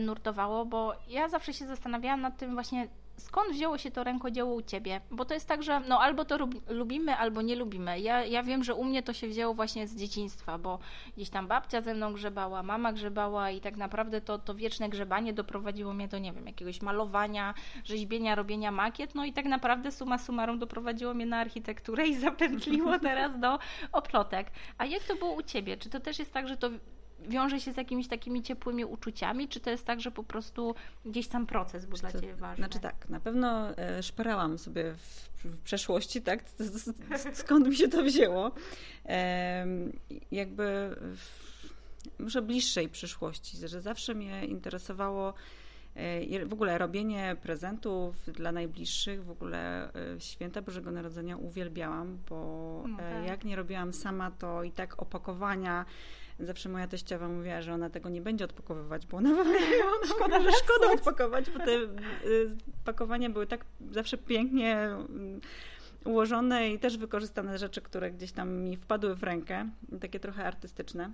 nurtowało, 0.00 0.66
bo 0.66 0.92
ja 1.08 1.28
zawsze 1.28 1.52
się 1.52 1.66
zastanawiałam 1.66 2.20
nad 2.20 2.36
tym 2.36 2.54
właśnie, 2.54 2.88
skąd 3.16 3.52
wzięło 3.52 3.78
się 3.78 3.90
to 3.90 4.04
rękodzieło 4.04 4.54
u 4.54 4.62
Ciebie? 4.62 5.00
Bo 5.10 5.24
to 5.24 5.34
jest 5.34 5.48
tak, 5.48 5.62
że 5.62 5.80
no 5.80 6.00
albo 6.00 6.24
to 6.24 6.38
lubimy, 6.68 7.16
albo 7.16 7.42
nie 7.42 7.56
lubimy. 7.56 8.00
Ja, 8.00 8.24
ja 8.24 8.42
wiem, 8.42 8.64
że 8.64 8.74
u 8.74 8.84
mnie 8.84 9.02
to 9.02 9.12
się 9.12 9.28
wzięło 9.28 9.54
właśnie 9.54 9.86
z 9.86 9.96
dzieciństwa, 9.96 10.58
bo 10.58 10.78
gdzieś 11.16 11.30
tam 11.30 11.46
babcia 11.46 11.80
ze 11.80 11.94
mną 11.94 12.12
grzebała, 12.12 12.62
mama 12.62 12.92
grzebała 12.92 13.50
i 13.50 13.60
tak 13.60 13.76
naprawdę 13.76 14.20
to, 14.20 14.38
to 14.38 14.54
wieczne 14.54 14.88
grzebanie 14.88 15.32
doprowadziło 15.32 15.92
mnie 15.92 16.08
do, 16.08 16.18
nie 16.18 16.32
wiem, 16.32 16.46
jakiegoś 16.46 16.82
malowania, 16.82 17.54
rzeźbienia, 17.84 18.34
robienia 18.34 18.70
makiet, 18.70 19.14
no 19.14 19.24
i 19.24 19.32
tak 19.32 19.44
naprawdę 19.44 19.92
suma 19.92 20.18
summarum 20.18 20.58
doprowadziło 20.58 21.14
mnie 21.14 21.26
na 21.26 21.38
architekturę 21.38 22.06
i 22.06 22.16
zapętliło 22.16 22.98
teraz 23.08 23.40
do 23.40 23.58
oplotek. 23.92 24.50
A 24.78 24.86
jak 24.86 25.02
to 25.02 25.16
było 25.16 25.32
u 25.32 25.42
Ciebie? 25.42 25.76
Czy 25.76 25.90
to 25.90 26.00
też 26.00 26.18
jest 26.18 26.32
tak, 26.32 26.48
że 26.48 26.56
to 26.56 26.70
wiąże 27.28 27.60
się 27.60 27.72
z 27.72 27.76
jakimiś 27.76 28.08
takimi 28.08 28.42
ciepłymi 28.42 28.84
uczuciami, 28.84 29.48
czy 29.48 29.60
to 29.60 29.70
jest 29.70 29.84
tak, 29.84 30.00
że 30.00 30.10
po 30.10 30.24
prostu 30.24 30.74
gdzieś 31.04 31.28
tam 31.28 31.46
proces 31.46 31.86
był 31.86 31.98
dla 31.98 32.12
Ciebie 32.12 32.34
ważny? 32.34 32.64
Znaczy 32.64 32.80
tak, 32.80 33.08
na 33.08 33.20
pewno 33.20 33.78
e, 33.78 34.02
szperałam 34.02 34.58
sobie 34.58 34.94
w, 34.94 35.30
w 35.44 35.58
przeszłości, 35.58 36.22
tak? 36.22 36.44
Skąd 37.32 37.68
mi 37.68 37.76
się 37.76 37.88
to 37.88 38.02
wzięło? 38.02 38.50
Jakby 40.30 40.96
w, 41.16 41.54
może 42.18 42.42
bliższej 42.42 42.88
przyszłości, 42.88 43.56
że 43.56 43.80
zawsze 43.80 44.14
mnie 44.14 44.46
interesowało 44.46 45.34
e, 45.94 46.46
w 46.46 46.52
ogóle 46.52 46.78
robienie 46.78 47.36
prezentów 47.42 48.16
dla 48.26 48.52
najbliższych, 48.52 49.24
w 49.24 49.30
ogóle 49.30 49.92
e, 49.94 50.20
święta 50.20 50.62
Bożego 50.62 50.90
Narodzenia 50.90 51.36
uwielbiałam, 51.36 52.18
bo 52.28 52.36
no 52.88 52.96
tak. 52.96 53.26
jak 53.26 53.44
nie 53.44 53.56
robiłam 53.56 53.92
sama, 53.92 54.30
to 54.30 54.62
i 54.62 54.70
tak 54.70 55.02
opakowania 55.02 55.84
Zawsze 56.40 56.68
moja 56.68 56.88
teściowa 56.88 57.28
mówiła, 57.28 57.62
że 57.62 57.74
ona 57.74 57.90
tego 57.90 58.08
nie 58.08 58.20
będzie 58.20 58.44
odpakowywać, 58.44 59.06
bo 59.06 59.16
ona, 59.16 59.30
ona 59.96 60.06
szkoda, 60.14 60.40
że 60.40 60.52
szkoda 60.52 60.92
odpakować, 60.92 61.50
bo 61.50 61.58
te 61.58 61.70
y, 61.72 61.88
pakowania 62.84 63.30
były 63.30 63.46
tak 63.46 63.64
zawsze 63.90 64.18
pięknie 64.18 64.76
mm, 64.76 65.40
ułożone 66.04 66.70
i 66.70 66.78
też 66.78 66.98
wykorzystane 66.98 67.58
rzeczy, 67.58 67.82
które 67.82 68.10
gdzieś 68.10 68.32
tam 68.32 68.52
mi 68.52 68.76
wpadły 68.76 69.14
w 69.14 69.22
rękę, 69.22 69.68
takie 70.00 70.20
trochę 70.20 70.44
artystyczne. 70.44 71.10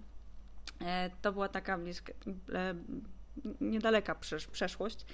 E, 0.80 1.10
to 1.22 1.32
była 1.32 1.48
taka 1.48 1.78
bliska, 1.78 2.12
e, 2.52 2.74
niedaleka 3.60 4.14
przeszłość, 4.52 5.06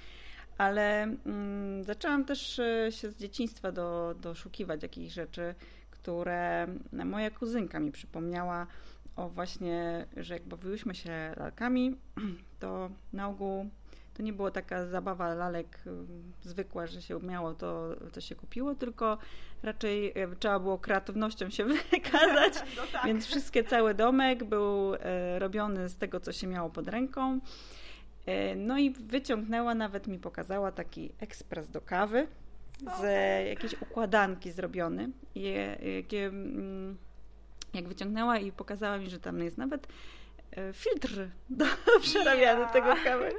ale 0.59 1.03
mm, 1.03 1.85
zaczęłam 1.85 2.25
też 2.25 2.59
e, 2.59 2.93
się 2.93 3.11
z 3.11 3.17
dzieciństwa 3.17 3.73
do, 3.73 4.15
doszukiwać 4.21 4.83
jakichś 4.83 5.15
rzeczy, 5.15 5.55
które 5.91 6.67
moja 6.93 7.31
kuzynka 7.31 7.81
mi 7.81 7.93
przypomniała 7.93 8.67
o 9.17 9.29
właśnie, 9.29 10.07
że 10.17 10.35
jak 10.35 10.47
bawiłyśmy 10.47 10.95
się 10.95 11.35
lalkami, 11.37 11.97
to 12.61 12.91
na 13.13 13.29
ogół 13.29 13.71
to 14.17 14.23
nie 14.23 14.33
było 14.33 14.51
taka 14.51 14.87
zabawa 14.87 15.35
lalek 15.35 15.79
y, 15.87 16.49
zwykła, 16.49 16.87
że 16.87 17.03
się 17.03 17.21
miało 17.21 17.55
to, 17.55 17.97
co 18.13 18.21
się 18.21 18.35
kupiło, 18.35 18.75
tylko 18.75 19.19
raczej 19.63 20.19
y, 20.23 20.37
trzeba 20.39 20.59
było 20.59 20.79
kreatywnością 20.79 21.51
się 21.51 21.65
wykazać, 21.91 22.55
no 22.77 22.83
tak. 22.93 23.07
więc 23.07 23.27
wszystkie, 23.27 23.65
cały 23.65 23.95
domek 23.95 24.45
był 24.45 24.95
y, 24.95 24.99
robiony 25.39 25.89
z 25.89 25.97
tego, 25.97 26.21
co 26.21 26.33
się 26.33 26.47
miało 26.47 26.71
pod 26.71 26.89
ręką. 26.89 27.41
No 28.57 28.79
i 28.79 28.91
wyciągnęła, 28.91 29.75
nawet 29.75 30.07
mi 30.07 30.19
pokazała 30.19 30.73
taki 30.73 31.13
ekspres 31.21 31.71
do 31.71 31.81
kawy 31.81 32.27
z 33.01 33.03
jakiejś 33.49 33.83
układanki 33.83 34.51
zrobiony. 34.51 35.11
I, 35.35 35.55
jakie 35.97 36.27
mm, 36.27 36.97
jak 37.77 37.89
wyciągnęła 37.89 38.39
i 38.39 38.53
pokazała 38.53 38.99
mi, 38.99 39.11
że 39.11 39.19
tam 39.19 39.41
jest 39.41 39.59
nawet 39.59 39.89
e, 40.51 40.73
filtr 40.73 41.29
do 41.51 41.65
przerabiania 42.03 42.61
yeah. 42.61 42.73
tego 42.73 42.95
kawy, 43.05 43.31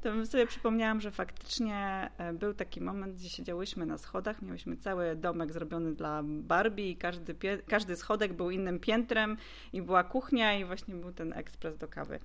to 0.00 0.26
sobie 0.26 0.46
przypomniałam, 0.46 1.00
że 1.00 1.10
faktycznie 1.10 2.10
e, 2.18 2.32
był 2.32 2.54
taki 2.54 2.80
moment, 2.80 3.16
gdzie 3.16 3.28
siedziałyśmy 3.28 3.86
na 3.86 3.98
schodach, 3.98 4.42
miałyśmy 4.42 4.76
cały 4.76 5.16
domek 5.16 5.52
zrobiony 5.52 5.94
dla 5.94 6.22
Barbie 6.24 6.90
i 6.90 6.96
każdy, 6.96 7.36
każdy 7.68 7.96
schodek 7.96 8.32
był 8.32 8.50
innym 8.50 8.80
piętrem 8.80 9.36
i 9.72 9.82
była 9.82 10.04
kuchnia 10.04 10.58
i 10.58 10.64
właśnie 10.64 10.94
był 10.94 11.12
ten 11.12 11.32
ekspres 11.32 11.78
do 11.78 11.88
kawy. 11.88 12.18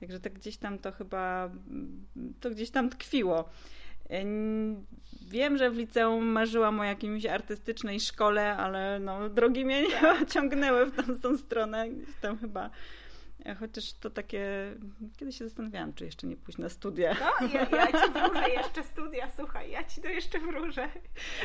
Także 0.00 0.20
to 0.20 0.30
gdzieś 0.30 0.56
tam 0.56 0.78
to 0.78 0.92
chyba, 0.92 1.50
to 2.40 2.50
gdzieś 2.50 2.70
tam 2.70 2.90
tkwiło. 2.90 3.50
Wiem, 5.22 5.58
że 5.58 5.70
w 5.70 5.76
liceum 5.76 6.26
marzyłam 6.26 6.80
o 6.80 6.84
jakimś 6.84 7.26
artystycznej 7.26 8.00
szkole, 8.00 8.56
ale 8.56 8.98
no, 9.00 9.28
drogi 9.28 9.64
mnie 9.64 9.82
nie 9.82 10.26
ciągnęły 10.32 10.86
w 10.86 10.96
tą, 10.96 11.02
w 11.02 11.20
tą 11.20 11.38
stronę. 11.38 11.90
Gdzieś 11.90 12.14
tam 12.20 12.38
chyba 12.38 12.70
Chociaż 13.60 13.92
to 13.92 14.10
takie, 14.10 14.74
kiedy 15.16 15.32
się 15.32 15.44
zastanawiałam, 15.44 15.92
czy 15.94 16.04
jeszcze 16.04 16.26
nie 16.26 16.36
pójść 16.36 16.58
na 16.58 16.68
studia. 16.68 17.16
No, 17.20 17.48
ja, 17.48 17.60
ja 17.60 17.86
ci 17.86 18.12
wróżę 18.12 18.50
jeszcze 18.50 18.84
studia, 18.84 19.30
słuchaj, 19.36 19.70
ja 19.70 19.84
ci 19.84 20.00
to 20.00 20.08
jeszcze 20.08 20.38
wróżę. 20.38 20.88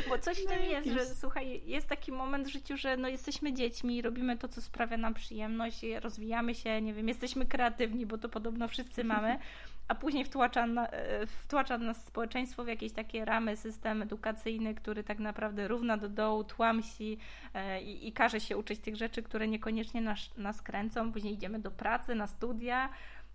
Bo 0.10 0.20
coś 0.20 0.38
w 0.38 0.46
tym 0.48 0.60
no, 0.60 0.66
jest, 0.66 0.88
że 0.88 1.06
słuchaj, 1.06 1.62
jest 1.66 1.88
taki 1.88 2.12
moment 2.12 2.48
w 2.48 2.52
życiu, 2.52 2.78
że 2.78 2.98
no, 2.98 3.08
jesteśmy 3.08 3.54
dziećmi, 3.54 4.02
robimy 4.02 4.38
to, 4.38 4.48
co 4.48 4.62
sprawia 4.62 4.98
nam 4.98 5.14
przyjemność, 5.14 5.82
rozwijamy 6.02 6.56
się, 6.56 6.82
nie 6.82 6.94
wiem, 6.94 7.08
jesteśmy 7.08 7.46
kreatywni, 7.46 8.06
bo 8.06 8.18
to 8.18 8.30
podobno 8.30 8.68
wszyscy 8.68 9.04
mamy, 9.04 9.40
a 9.88 9.96
później 9.96 10.26
wtłacza, 10.26 10.68
na, 10.68 10.88
e, 10.88 11.28
wtłacza 11.28 11.78
nas 11.78 12.06
społeczeństwo 12.06 12.64
w 12.64 12.68
jakieś 12.68 12.92
takie 12.92 13.26
ramy, 13.26 13.58
system 13.58 14.02
edukacyjny, 14.02 14.76
który 14.76 15.04
tak 15.04 15.20
naprawdę 15.20 15.68
równa 15.68 15.98
do 15.98 16.10
dołu, 16.10 16.44
tłamsi 16.44 17.18
e, 17.54 17.82
i, 17.82 18.08
i 18.08 18.14
każe 18.14 18.40
się 18.40 18.58
uczyć 18.58 18.80
tych 18.80 18.96
rzeczy, 18.96 19.24
które 19.24 19.48
niekoniecznie 19.48 20.02
nas, 20.02 20.38
nas 20.38 20.62
kręcą. 20.62 21.12
Później 21.12 21.34
idziemy 21.34 21.60
do 21.60 21.72
pracy, 21.72 22.16
na 22.16 22.28
studia, 22.28 22.90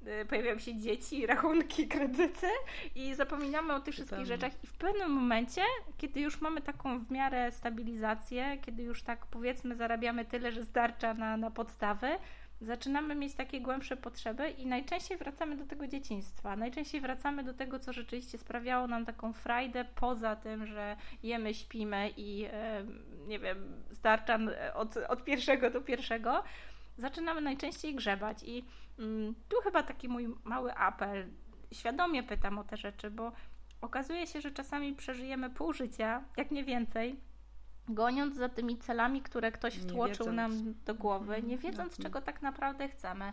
e, 0.07 0.25
pojawiają 0.25 0.59
się 0.59 0.77
dzieci, 0.77 1.27
rachunki, 1.27 1.89
kredyty 1.89 2.47
i 2.95 3.15
zapominamy 3.15 3.75
o 3.75 3.81
tych 3.81 3.95
wszystkich 3.95 4.27
rzeczach 4.27 4.53
i 4.65 4.67
w 4.67 4.73
pewnym 4.73 5.11
momencie, 5.11 5.63
kiedy 5.97 6.21
już 6.21 6.41
mamy 6.41 6.61
taką 6.61 6.99
w 6.99 7.11
miarę 7.11 7.53
stabilizację, 7.53 8.59
kiedy 8.63 8.83
już 8.83 9.03
tak 9.03 9.27
powiedzmy 9.27 9.77
zarabiamy 9.77 10.25
tyle, 10.25 10.53
że 10.53 10.65
starcza 10.65 11.15
na, 11.15 11.37
na 11.37 11.51
podstawy, 11.51 12.09
zaczynamy 12.61 13.15
mieć 13.15 13.35
takie 13.35 13.61
głębsze 13.61 13.97
potrzeby 13.97 14.51
i 14.51 14.67
najczęściej 14.67 15.19
wracamy 15.19 15.57
do 15.57 15.67
tego 15.67 15.87
dzieciństwa. 15.87 16.57
Najczęściej 16.57 17.01
wracamy 17.01 17.45
do 17.45 17.55
tego, 17.55 17.79
co 17.79 17.93
rzeczywiście 17.93 18.39
sprawiało 18.39 18.87
nam 18.87 19.07
taką 19.07 19.33
frajdę, 19.33 19.85
poza 19.85 20.37
tym, 20.37 20.67
że 20.67 20.97
jemy, 21.23 21.55
śpimy 21.55 22.11
i 22.17 22.49
nie 23.27 23.39
wiem, 23.39 23.83
starcza 23.93 24.39
od, 24.75 24.97
od 24.97 25.25
pierwszego 25.25 25.71
do 25.71 25.81
pierwszego. 25.81 26.45
Zaczynamy 26.97 27.41
najczęściej 27.41 27.95
grzebać 27.95 28.43
i 28.43 28.65
mm, 28.99 29.35
tu 29.49 29.57
chyba 29.65 29.83
taki 29.83 30.09
mój 30.09 30.35
mały 30.45 30.75
apel. 30.75 31.29
Świadomie 31.73 32.23
pytam 32.23 32.59
o 32.59 32.65
te 32.65 32.77
rzeczy, 32.77 33.11
bo 33.11 33.33
okazuje 33.81 34.27
się, 34.27 34.41
że 34.41 34.51
czasami 34.51 34.95
przeżyjemy 34.95 35.51
pół 35.51 35.73
życia, 35.73 36.25
jak 36.37 36.51
nie 36.51 36.65
więcej, 36.65 37.21
goniąc 37.89 38.35
za 38.35 38.49
tymi 38.49 38.79
celami, 38.79 39.23
które 39.23 39.53
ktoś 39.53 39.75
wtłoczył 39.75 40.33
nam 40.33 40.75
do 40.87 40.95
głowy, 40.95 41.43
nie 41.43 41.55
mhm, 41.55 41.59
wiedząc, 41.59 41.99
czego 41.99 42.21
tak 42.21 42.43
naprawdę 42.43 42.89
chcemy. 42.89 43.33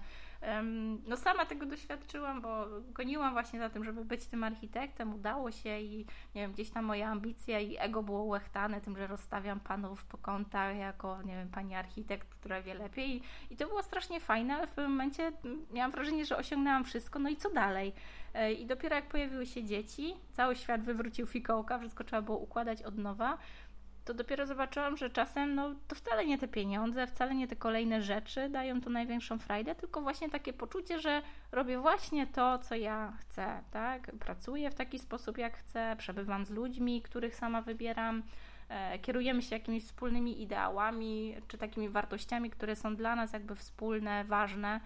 No 1.07 1.17
sama 1.17 1.45
tego 1.45 1.65
doświadczyłam, 1.65 2.41
bo 2.41 2.65
goniłam 2.93 3.33
właśnie 3.33 3.59
za 3.59 3.69
tym, 3.69 3.83
żeby 3.83 4.05
być 4.05 4.27
tym 4.27 4.43
architektem, 4.43 5.13
udało 5.13 5.51
się 5.51 5.79
i 5.79 5.97
nie 6.35 6.41
wiem, 6.41 6.51
gdzieś 6.51 6.69
tam 6.69 6.85
moja 6.85 7.09
ambicja 7.09 7.59
i 7.59 7.77
ego 7.79 8.03
było 8.03 8.23
łechtane 8.23 8.81
tym, 8.81 8.97
że 8.97 9.07
rozstawiam 9.07 9.59
panów 9.59 10.05
po 10.05 10.17
kątach 10.17 10.77
jako, 10.77 11.21
nie 11.21 11.35
wiem, 11.35 11.49
pani 11.49 11.75
architekt, 11.75 12.35
która 12.35 12.61
wie 12.61 12.73
lepiej. 12.73 13.21
I 13.49 13.57
to 13.57 13.67
było 13.67 13.83
strasznie 13.83 14.19
fajne, 14.19 14.55
ale 14.55 14.67
w 14.67 14.69
pewnym 14.69 14.91
momencie 14.91 15.31
miałam 15.73 15.91
wrażenie, 15.91 16.25
że 16.25 16.37
osiągnęłam 16.37 16.83
wszystko, 16.83 17.19
no 17.19 17.29
i 17.29 17.35
co 17.37 17.49
dalej? 17.49 17.93
E, 18.33 18.53
I 18.53 18.65
dopiero 18.65 18.95
jak 18.95 19.07
pojawiły 19.07 19.45
się 19.45 19.63
dzieci, 19.63 20.13
cały 20.33 20.55
świat 20.55 20.81
wywrócił 20.81 21.27
fikołka, 21.27 21.79
wszystko 21.79 22.03
trzeba 22.03 22.21
było 22.21 22.37
układać 22.37 22.81
od 22.83 22.97
nowa, 22.97 23.37
to 24.05 24.13
dopiero 24.13 24.45
zobaczyłam, 24.45 24.97
że 24.97 25.09
czasem 25.09 25.55
no, 25.55 25.75
to 25.87 25.95
wcale 25.95 26.25
nie 26.25 26.37
te 26.37 26.47
pieniądze, 26.47 27.07
wcale 27.07 27.35
nie 27.35 27.47
te 27.47 27.55
kolejne 27.55 28.01
rzeczy 28.01 28.49
dają 28.49 28.81
tu 28.81 28.89
największą 28.89 29.39
frajdę, 29.39 29.75
tylko 29.75 30.01
właśnie 30.01 30.29
takie 30.29 30.53
poczucie, 30.53 30.99
że 30.99 31.21
robię 31.51 31.79
właśnie 31.79 32.27
to, 32.27 32.59
co 32.59 32.75
ja 32.75 33.13
chcę, 33.19 33.63
tak? 33.71 34.11
Pracuję 34.19 34.71
w 34.71 34.75
taki 34.75 34.99
sposób, 34.99 35.37
jak 35.37 35.57
chcę, 35.57 35.95
przebywam 35.97 36.45
z 36.45 36.49
ludźmi, 36.49 37.01
których 37.01 37.35
sama 37.35 37.61
wybieram, 37.61 38.23
e, 38.69 38.99
kierujemy 38.99 39.41
się 39.41 39.55
jakimiś 39.55 39.83
wspólnymi 39.83 40.41
ideałami, 40.41 41.35
czy 41.47 41.57
takimi 41.57 41.89
wartościami, 41.89 42.49
które 42.49 42.75
są 42.75 42.95
dla 42.95 43.15
nas 43.15 43.33
jakby 43.33 43.55
wspólne, 43.55 44.23
ważne. 44.23 44.81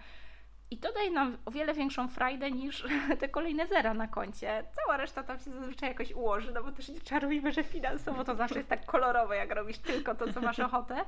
I 0.70 0.78
to 0.78 0.92
daje 0.92 1.10
nam 1.10 1.36
o 1.44 1.50
wiele 1.50 1.74
większą 1.74 2.08
frajdę 2.08 2.50
niż 2.50 2.84
te 3.20 3.28
kolejne 3.28 3.66
zera 3.66 3.94
na 3.94 4.08
koncie. 4.08 4.64
Cała 4.72 4.96
reszta 4.96 5.22
tam 5.22 5.38
się 5.38 5.50
zazwyczaj 5.50 5.88
jakoś 5.88 6.12
ułoży, 6.12 6.52
no 6.52 6.62
bo 6.62 6.72
też 6.72 6.88
nie 6.88 7.00
czarujmy, 7.00 7.52
że 7.52 7.62
finansowo 7.62 8.24
to 8.24 8.34
zawsze 8.34 8.56
jest 8.56 8.68
tak 8.68 8.86
kolorowe, 8.86 9.36
jak 9.36 9.54
robisz 9.54 9.78
tylko 9.78 10.14
to, 10.14 10.32
co 10.32 10.40
masz 10.40 10.60
ochotę 10.60 11.04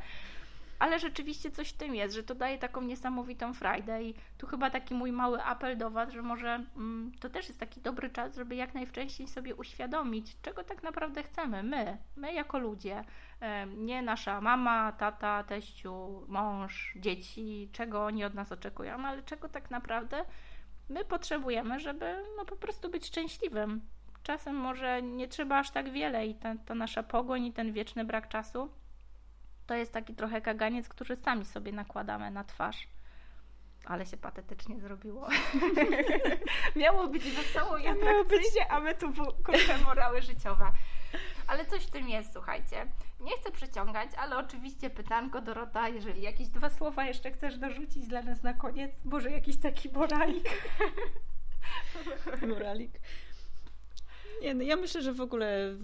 ale 0.82 0.98
rzeczywiście 0.98 1.50
coś 1.50 1.68
w 1.68 1.76
tym 1.76 1.94
jest, 1.94 2.14
że 2.14 2.22
to 2.22 2.34
daje 2.34 2.58
taką 2.58 2.82
niesamowitą 2.82 3.54
frajdę 3.54 4.02
i 4.02 4.14
tu 4.38 4.46
chyba 4.46 4.70
taki 4.70 4.94
mój 4.94 5.12
mały 5.12 5.42
apel 5.42 5.78
do 5.78 5.90
Was, 5.90 6.12
że 6.12 6.22
może 6.22 6.64
mm, 6.76 7.12
to 7.20 7.30
też 7.30 7.48
jest 7.48 7.60
taki 7.60 7.80
dobry 7.80 8.10
czas, 8.10 8.34
żeby 8.34 8.54
jak 8.54 8.74
najwcześniej 8.74 9.28
sobie 9.28 9.54
uświadomić, 9.54 10.36
czego 10.42 10.64
tak 10.64 10.82
naprawdę 10.82 11.22
chcemy 11.22 11.62
my, 11.62 11.98
my 12.16 12.32
jako 12.32 12.58
ludzie, 12.58 13.04
nie 13.76 14.02
nasza 14.02 14.40
mama, 14.40 14.92
tata, 14.92 15.44
teściu, 15.44 16.24
mąż, 16.28 16.94
dzieci, 16.96 17.68
czego 17.72 18.04
oni 18.04 18.24
od 18.24 18.34
nas 18.34 18.52
oczekują, 18.52 19.06
ale 19.06 19.22
czego 19.22 19.48
tak 19.48 19.70
naprawdę 19.70 20.24
my 20.88 21.04
potrzebujemy, 21.04 21.80
żeby 21.80 22.24
no, 22.36 22.44
po 22.44 22.56
prostu 22.56 22.90
być 22.90 23.06
szczęśliwym. 23.06 23.80
Czasem 24.22 24.56
może 24.56 25.02
nie 25.02 25.28
trzeba 25.28 25.58
aż 25.58 25.70
tak 25.70 25.90
wiele 25.90 26.26
i 26.26 26.34
ta, 26.34 26.54
ta 26.66 26.74
nasza 26.74 27.02
pogoń 27.02 27.44
i 27.44 27.52
ten 27.52 27.72
wieczny 27.72 28.04
brak 28.04 28.28
czasu 28.28 28.81
to 29.72 29.76
jest 29.76 29.92
taki 29.92 30.14
trochę 30.14 30.40
kaganiec, 30.40 30.88
który 30.88 31.16
sami 31.16 31.44
sobie 31.44 31.72
nakładamy 31.72 32.30
na 32.30 32.44
twarz. 32.44 32.88
Ale 33.84 34.06
się 34.06 34.16
patetycznie 34.16 34.80
zrobiło. 34.80 35.28
Miało 36.76 37.08
być 37.08 37.30
wesoło 37.30 37.78
i 37.78 37.86
atrakcyjnie, 37.86 38.70
a 38.70 38.80
my 38.80 38.94
tu 38.94 39.12
kurczę 39.44 39.78
morały 39.84 40.22
życiowe. 40.22 40.72
Ale 41.46 41.66
coś 41.66 41.86
w 41.86 41.90
tym 41.90 42.08
jest, 42.08 42.32
słuchajcie. 42.32 42.86
Nie 43.20 43.32
chcę 43.40 43.50
przeciągać, 43.50 44.10
ale 44.16 44.36
oczywiście 44.36 44.90
pytanko 44.90 45.40
Dorota, 45.40 45.88
jeżeli 45.88 46.22
jakieś 46.22 46.48
dwa 46.48 46.70
słowa 46.70 47.04
jeszcze 47.04 47.30
chcesz 47.30 47.58
dorzucić 47.58 48.06
dla 48.06 48.22
nas 48.22 48.42
na 48.42 48.54
koniec, 48.54 49.04
może 49.04 49.30
jakiś 49.30 49.56
taki 49.56 49.88
moralik. 49.88 50.48
moralik. 52.54 52.92
Nie, 54.42 54.54
no 54.54 54.62
ja 54.62 54.76
myślę, 54.76 55.02
że 55.02 55.12
w 55.12 55.20
ogóle 55.20 55.76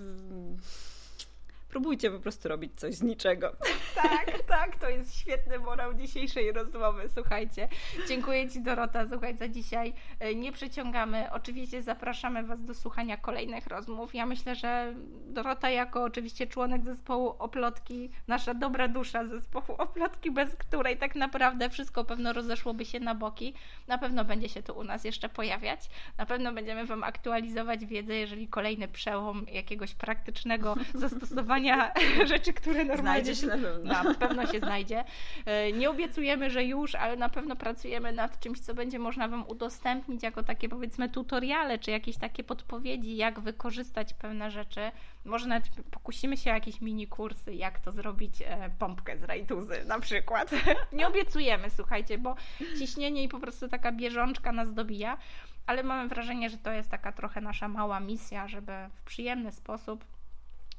próbujcie 1.68 2.10
po 2.10 2.18
prostu 2.18 2.48
robić 2.48 2.80
coś 2.80 2.94
z 2.94 3.02
niczego. 3.02 3.52
Tak, 3.94 4.42
tak, 4.46 4.76
to 4.76 4.88
jest 4.88 5.20
świetny 5.20 5.58
morał 5.58 5.94
dzisiejszej 5.94 6.52
rozmowy. 6.52 7.08
Słuchajcie, 7.14 7.68
dziękuję 8.08 8.50
Ci 8.50 8.60
Dorota, 8.60 9.08
słuchaj, 9.08 9.36
za 9.36 9.48
dzisiaj. 9.48 9.92
E, 10.20 10.34
nie 10.34 10.52
przeciągamy. 10.52 11.32
Oczywiście 11.32 11.82
zapraszamy 11.82 12.42
Was 12.42 12.64
do 12.64 12.74
słuchania 12.74 13.16
kolejnych 13.16 13.66
rozmów. 13.66 14.14
Ja 14.14 14.26
myślę, 14.26 14.54
że 14.54 14.94
Dorota 15.26 15.70
jako 15.70 16.04
oczywiście 16.04 16.46
członek 16.46 16.84
zespołu 16.84 17.34
Oplotki, 17.38 18.10
nasza 18.28 18.54
dobra 18.54 18.88
dusza 18.88 19.26
zespołu 19.26 19.78
Oplotki, 19.78 20.30
bez 20.30 20.56
której 20.56 20.96
tak 20.96 21.14
naprawdę 21.14 21.70
wszystko 21.70 22.04
pewno 22.04 22.32
rozeszłoby 22.32 22.84
się 22.84 23.00
na 23.00 23.14
boki, 23.14 23.54
na 23.86 23.98
pewno 23.98 24.24
będzie 24.24 24.48
się 24.48 24.62
tu 24.62 24.78
u 24.78 24.84
nas 24.84 25.04
jeszcze 25.04 25.28
pojawiać. 25.28 25.90
Na 26.18 26.26
pewno 26.26 26.52
będziemy 26.52 26.86
Wam 26.86 27.04
aktualizować 27.04 27.86
wiedzę, 27.86 28.14
jeżeli 28.14 28.48
kolejny 28.48 28.88
przełom 28.88 29.46
jakiegoś 29.52 29.94
praktycznego 29.94 30.74
zastosowania 30.94 31.57
rzeczy, 32.24 32.52
które 32.52 32.84
normalnie... 32.84 33.02
Znajdzie 33.02 33.34
się 33.34 33.46
na 33.46 33.56
pewno. 33.56 33.92
Na 33.92 34.14
pewno 34.14 34.46
się 34.46 34.58
znajdzie. 34.58 35.04
E, 35.46 35.72
nie 35.72 35.90
obiecujemy, 35.90 36.50
że 36.50 36.64
już, 36.64 36.94
ale 36.94 37.16
na 37.16 37.28
pewno 37.28 37.56
pracujemy 37.56 38.12
nad 38.12 38.40
czymś, 38.40 38.60
co 38.60 38.74
będzie 38.74 38.98
można 38.98 39.28
Wam 39.28 39.44
udostępnić 39.48 40.22
jako 40.22 40.42
takie 40.42 40.68
powiedzmy 40.68 41.08
tutoriale, 41.08 41.78
czy 41.78 41.90
jakieś 41.90 42.16
takie 42.16 42.44
podpowiedzi, 42.44 43.16
jak 43.16 43.40
wykorzystać 43.40 44.14
pewne 44.14 44.50
rzeczy. 44.50 44.90
Może 45.24 45.46
nawet 45.48 45.64
pokusimy 45.90 46.36
się 46.36 46.50
o 46.50 46.54
jakieś 46.54 46.80
mini 46.80 47.06
kursy, 47.06 47.54
jak 47.54 47.80
to 47.80 47.92
zrobić 47.92 48.42
e, 48.42 48.70
pompkę 48.78 49.18
z 49.18 49.22
rajtuzy 49.22 49.84
na 49.86 50.00
przykład. 50.00 50.50
Nie 50.92 51.08
obiecujemy, 51.08 51.70
słuchajcie, 51.70 52.18
bo 52.18 52.34
ciśnienie 52.78 53.22
i 53.22 53.28
po 53.28 53.40
prostu 53.40 53.68
taka 53.68 53.92
bieżączka 53.92 54.52
nas 54.52 54.74
dobija, 54.74 55.18
ale 55.66 55.82
mamy 55.82 56.08
wrażenie, 56.08 56.50
że 56.50 56.56
to 56.58 56.72
jest 56.72 56.90
taka 56.90 57.12
trochę 57.12 57.40
nasza 57.40 57.68
mała 57.68 58.00
misja, 58.00 58.48
żeby 58.48 58.72
w 58.94 59.02
przyjemny 59.02 59.52
sposób 59.52 60.04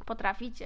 potrafić 0.10 0.63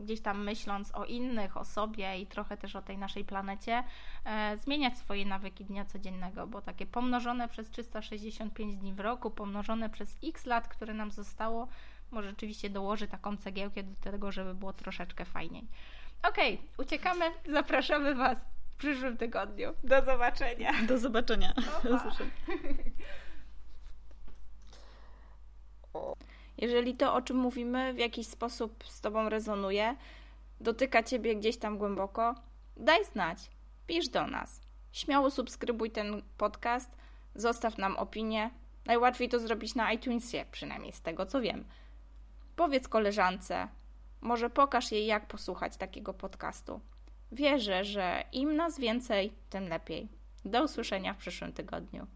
gdzieś 0.00 0.20
tam 0.20 0.44
myśląc 0.44 0.94
o 0.94 1.04
innych, 1.04 1.56
o 1.56 1.64
sobie 1.64 2.18
i 2.18 2.26
trochę 2.26 2.56
też 2.56 2.76
o 2.76 2.82
tej 2.82 2.98
naszej 2.98 3.24
planecie, 3.24 3.84
e, 4.24 4.56
zmieniać 4.56 4.98
swoje 4.98 5.26
nawyki 5.26 5.64
dnia 5.64 5.84
codziennego, 5.84 6.46
bo 6.46 6.62
takie 6.62 6.86
pomnożone 6.86 7.48
przez 7.48 7.70
365 7.70 8.76
dni 8.76 8.94
w 8.94 9.00
roku, 9.00 9.30
pomnożone 9.30 9.90
przez 9.90 10.18
x 10.24 10.46
lat, 10.46 10.68
które 10.68 10.94
nam 10.94 11.10
zostało, 11.10 11.68
może 12.10 12.28
rzeczywiście 12.28 12.70
dołoży 12.70 13.08
taką 13.08 13.36
cegiełkę 13.36 13.82
do 13.82 14.10
tego, 14.10 14.32
żeby 14.32 14.54
było 14.54 14.72
troszeczkę 14.72 15.24
fajniej. 15.24 15.66
Okej, 16.22 16.54
okay, 16.54 16.68
uciekamy, 16.78 17.24
zapraszamy 17.48 18.14
Was 18.14 18.38
w 18.74 18.78
przyszłym 18.78 19.16
tygodniu. 19.16 19.74
Do 19.84 20.04
zobaczenia. 20.04 20.72
Do 20.88 20.98
zobaczenia. 20.98 21.54
Jeżeli 26.58 26.96
to, 26.96 27.14
o 27.14 27.22
czym 27.22 27.36
mówimy, 27.36 27.94
w 27.94 27.98
jakiś 27.98 28.26
sposób 28.26 28.84
z 28.84 29.00
Tobą 29.00 29.28
rezonuje, 29.28 29.96
dotyka 30.60 31.02
Ciebie 31.02 31.36
gdzieś 31.36 31.56
tam 31.56 31.78
głęboko, 31.78 32.34
daj 32.76 33.04
znać, 33.04 33.50
pisz 33.86 34.08
do 34.08 34.26
nas. 34.26 34.60
Śmiało 34.92 35.30
subskrybuj 35.30 35.90
ten 35.90 36.22
podcast. 36.38 36.96
zostaw 37.34 37.78
nam 37.78 37.96
opinię. 37.96 38.50
Najłatwiej 38.86 39.28
to 39.28 39.38
zrobić 39.38 39.74
na 39.74 39.92
iTunesie, 39.92 40.44
przynajmniej 40.52 40.92
z 40.92 41.02
tego 41.02 41.26
co 41.26 41.40
wiem. 41.40 41.64
Powiedz 42.56 42.88
koleżance, 42.88 43.68
może 44.20 44.50
pokaż 44.50 44.92
jej, 44.92 45.06
jak 45.06 45.26
posłuchać 45.26 45.76
takiego 45.76 46.14
podcastu. 46.14 46.80
Wierzę, 47.32 47.84
że 47.84 48.24
im 48.32 48.56
nas 48.56 48.78
więcej, 48.78 49.32
tym 49.50 49.68
lepiej. 49.68 50.08
Do 50.44 50.64
usłyszenia 50.64 51.14
w 51.14 51.16
przyszłym 51.16 51.52
tygodniu. 51.52 52.06